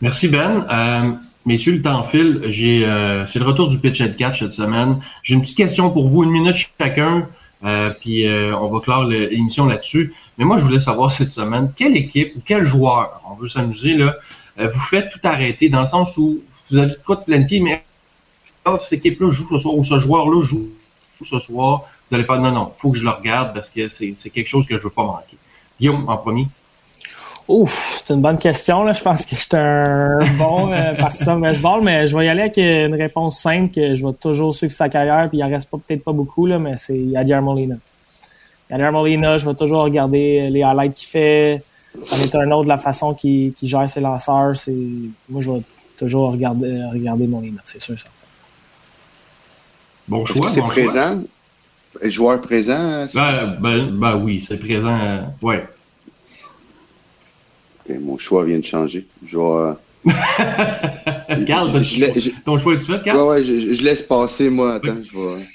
[0.00, 0.66] Merci Ben.
[0.70, 1.12] Euh,
[1.44, 2.42] messieurs, le temps file.
[2.46, 5.00] J'ai, euh, c'est le retour du pitch and catch cette semaine.
[5.22, 7.28] J'ai une petite question pour vous, une minute chacun,
[7.64, 10.14] euh, puis euh, on va clore l'émission là-dessus.
[10.38, 13.94] Mais moi, je voulais savoir cette semaine, quelle équipe ou quel joueur, on veut s'amuser
[13.94, 14.16] là,
[14.58, 17.84] euh, vous faites tout arrêter dans le sens où vous avez quoi de planifier, mais
[18.64, 20.70] oh, cette équipe-là joue ce soir ou ce joueur-là joue
[21.22, 21.82] ce soir.
[22.10, 24.48] Vous allez faire non, non, faut que je le regarde parce que c'est, c'est quelque
[24.48, 25.36] chose que je veux pas manquer.
[25.80, 26.46] Guillaume, en premier.
[27.48, 28.84] Ouf, c'est une bonne question.
[28.84, 28.92] Là.
[28.92, 32.28] Je pense que je suis un bon euh, partisan de baseball, mais je vais y
[32.28, 35.48] aller avec une réponse simple que je vais toujours suivre sa carrière, puis il en
[35.48, 37.74] reste pas, peut-être pas beaucoup, là, mais c'est Yadier Molina.
[38.70, 41.64] Yadier Molina, je vais toujours regarder les highlights qu'il fait.
[42.04, 44.54] Ça est un autre de la façon qu'il qu gère ses lanceurs.
[44.54, 44.76] C'est...
[45.28, 45.62] Moi, je vais
[45.96, 48.14] toujours regarder, regarder Molina, c'est sûr certain.
[50.06, 50.48] Bon choix.
[50.50, 51.14] C'est bon présent?
[51.14, 51.24] Choix.
[52.04, 53.06] Joueur présent?
[53.14, 54.98] Ben, ben, ben oui, c'est présent.
[55.00, 55.64] Euh, ouais.
[57.84, 59.06] Okay, mon choix vient de changer.
[59.26, 59.74] Je vais.
[61.46, 63.18] Carl, je, je, je, ton choix est fait, Carl?
[63.18, 64.74] Ouais, ouais, je, je, laisse passer, moi.
[64.74, 65.46] Attends, je vais.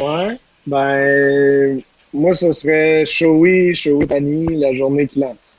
[0.04, 0.38] ouais.
[0.66, 1.80] Ben,
[2.12, 5.56] moi, ce serait Shoei, Shoei Tani, la journée qui lance.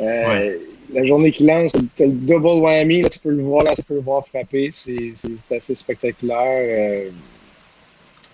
[0.00, 0.60] Euh, ouais.
[0.92, 3.00] La journée qui lance, c'est le double whammy.
[3.00, 4.68] Là, tu peux le voir, là, tu peux le voir frapper.
[4.70, 5.14] C'est
[5.50, 7.06] assez spectaculaire.
[7.06, 7.10] Euh,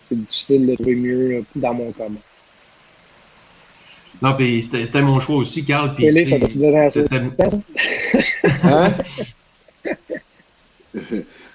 [0.09, 2.21] c'est difficile de trouver mieux là, dans mon comment.
[4.21, 5.95] Non, puis c'était mon choix aussi, Carl.
[5.95, 7.07] Puis, Télé, ça te donner assez
[8.65, 8.93] hein?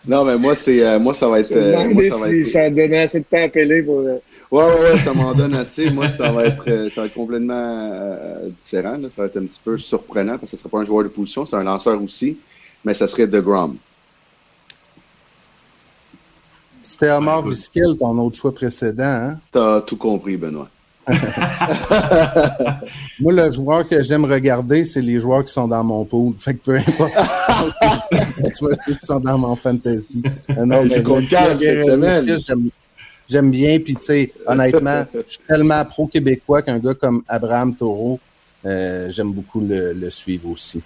[0.06, 1.51] Non, mais moi, c'est euh, moi, ça va être.
[1.54, 2.45] Euh, moi, ça, va si être...
[2.45, 3.99] ça donnait assez de temps à Pelé pour.
[3.99, 4.18] Euh...
[4.51, 5.89] Ouais, ouais, ouais, ça m'en donne assez.
[5.89, 8.97] Moi, ça va être, euh, ça va être complètement euh, différent.
[8.97, 9.08] Là.
[9.16, 11.04] Ça va être un petit peu surprenant parce que ce ne serait pas un joueur
[11.04, 12.38] de position, c'est un lanceur aussi,
[12.84, 13.78] mais ça serait De Grom.
[16.84, 19.03] C'était Omar Vizquel, ton autre choix précédent.
[19.03, 19.39] Hein?
[19.51, 20.69] T'as tout compris, Benoît.
[23.19, 26.34] Moi, le joueur que j'aime regarder, c'est les joueurs qui sont dans mon pool.
[26.38, 27.79] Fait que peu importe ce qui se passe,
[28.57, 30.21] soit ceux qui sont dans mon fantasy.
[30.49, 32.38] Non, mais cette semaine.
[33.29, 38.19] J'aime bien, puis tu sais, honnêtement, je suis tellement pro-québécois qu'un gars comme Abraham Taureau,
[38.65, 40.81] euh, j'aime beaucoup le, le, suivre aussi.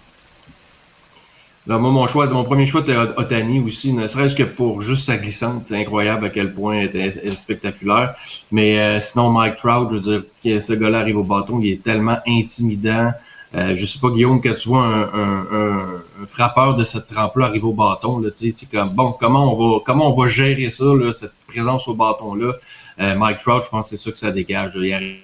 [1.67, 5.17] Moi, mon choix, mon premier choix était Otani aussi, ne serait-ce que pour juste sa
[5.17, 5.65] glissante.
[5.67, 8.15] C'est incroyable à quel point elle est spectaculaire.
[8.51, 11.73] Mais euh, sinon, Mike Trout, je veux dire, que ce gars-là arrive au bâton, il
[11.73, 13.11] est tellement intimidant.
[13.55, 15.77] Euh, je sais pas, Guillaume, que tu vois un, un, un,
[16.21, 19.53] un frappeur de cette trempe-là arriver au bâton, là, tu sais, c'est comme, bon, comment
[19.53, 22.53] on va, comment on va gérer ça, là, cette présence au bâton-là?
[22.99, 24.73] Euh, Mike Trout, je pense que c'est ça que ça dégage.
[24.75, 25.15] Il arrive,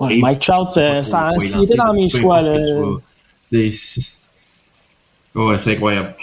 [0.00, 2.58] ouais, Mike Trout, euh, ça, était dans mes choix, là.
[3.50, 3.72] C'est,
[5.34, 6.14] Ouais, c'est incroyable.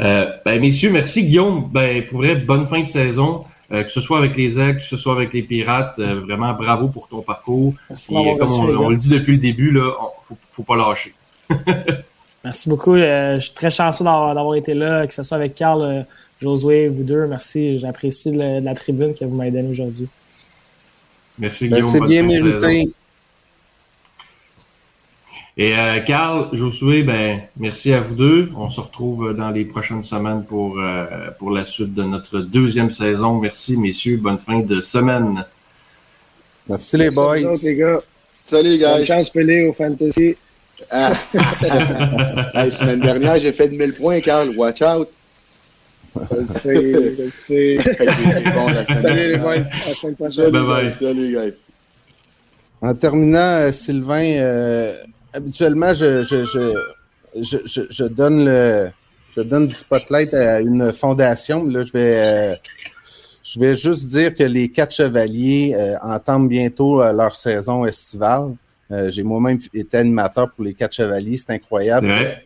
[0.00, 1.68] Euh, ben, messieurs, merci Guillaume.
[1.70, 3.44] Ben, pour vrai, bonne fin de saison.
[3.72, 6.52] Euh, que ce soit avec les Aigles, que ce soit avec les Pirates, euh, vraiment
[6.54, 7.74] bravo pour ton parcours.
[7.88, 9.92] Merci Et, comme on, on, le dit depuis le début, là,
[10.28, 11.14] faut, faut pas lâcher.
[12.44, 12.96] merci beaucoup.
[12.96, 16.04] je suis très chanceux d'avoir été là, que ce soit avec Carl,
[16.42, 17.26] Josué, vous deux.
[17.26, 17.78] Merci.
[17.78, 20.08] J'apprécie la, la, tribune que vous m'avez donnée aujourd'hui.
[21.38, 21.90] Merci ben, Guillaume.
[21.92, 22.92] C'est bien mérité.
[25.56, 28.50] Et euh, Carl, Josué, ben merci à vous deux.
[28.56, 31.06] On se retrouve dans les prochaines semaines pour, euh,
[31.38, 33.38] pour la suite de notre deuxième saison.
[33.40, 34.16] Merci, messieurs.
[34.16, 35.44] Bonne fin de semaine.
[36.68, 37.42] Merci les boys.
[37.42, 38.00] Autres, les gars.
[38.44, 39.06] Salut, Bonne guys.
[39.06, 40.36] chance, Pelé, au fantasy.
[40.90, 41.12] Ah.
[42.54, 44.50] Hey, semaine dernière, j'ai fait de 1000 points, Carl.
[44.56, 45.08] Watch out.
[46.16, 46.74] Je le sais,
[47.16, 47.76] je le sais.
[48.54, 50.32] Bon, la semaine Salut les boys, à la semaine prochaine.
[50.44, 50.84] Salut, Bye bye.
[50.86, 50.92] guys.
[50.98, 51.64] Salut, guys.
[52.82, 54.96] En terminant, euh, Sylvain, euh,
[55.32, 58.90] habituellement, je, je, je, je, donne le,
[59.36, 61.64] je donne du spotlight à une fondation.
[61.66, 62.54] Là, je vais, euh,
[63.42, 68.54] je vais juste dire que les quatre chevaliers euh, entament bientôt euh, leur saison estivale.
[68.90, 72.08] Euh, J'ai moi-même été animateur pour les quatre chevaliers, c'est incroyable.
[72.08, 72.42] Ouais.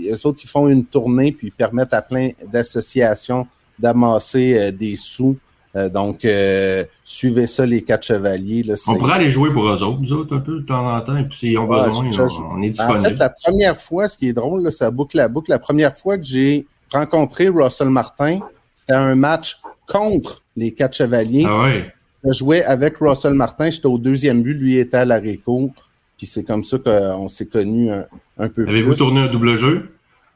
[0.00, 3.46] Eux autres, ils font une tournée puis ils permettent à plein d'associations
[3.78, 5.36] d'amasser des sous.
[5.76, 8.62] Euh, donc, euh, suivez ça, les quatre chevaliers.
[8.62, 11.00] Là, On pourrait aller jouer pour eux autres, nous autres, un peu de temps en
[11.02, 11.16] temps.
[11.18, 13.18] Et puis s'ils ont Ouais, besoin, je- on, est En fait, disponible.
[13.18, 15.50] la première fois, ce qui est drôle, là, ça boucle la boucle.
[15.50, 18.40] La première fois que j'ai rencontré Russell Martin,
[18.72, 21.44] c'était un match contre les quatre chevaliers.
[21.46, 21.92] Ah ouais.
[22.24, 25.70] Je jouais avec Russell Martin, j'étais au deuxième but, lui était à la réco.
[26.16, 28.06] Puis c'est comme ça qu'on s'est connus un,
[28.38, 29.90] un peu Avez-vous tourné un double jeu?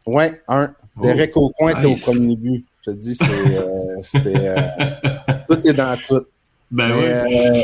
[0.06, 0.70] Ouais, un.
[0.98, 2.64] Oh, Derek Aucoin était au premier but.
[2.84, 3.64] Je te dis, c'était, euh,
[4.02, 4.56] c'était, euh,
[5.48, 6.24] tout est dans tout.
[6.70, 7.58] Ben Mais, oui.
[7.58, 7.62] euh,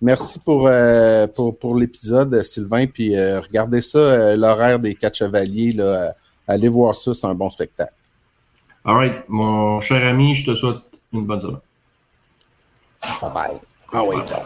[0.00, 2.86] merci pour, euh, pour, pour l'épisode, Sylvain.
[2.86, 5.72] Puis euh, regardez ça, euh, l'horaire des quatre chevaliers.
[5.72, 6.08] Là, euh,
[6.48, 7.92] allez voir ça, c'est un bon spectacle.
[8.86, 10.76] All right, mon cher ami, je te souhaite
[11.12, 11.56] une bonne semaine.
[13.20, 13.60] Bye bye.
[13.92, 14.44] Ah oui, donc.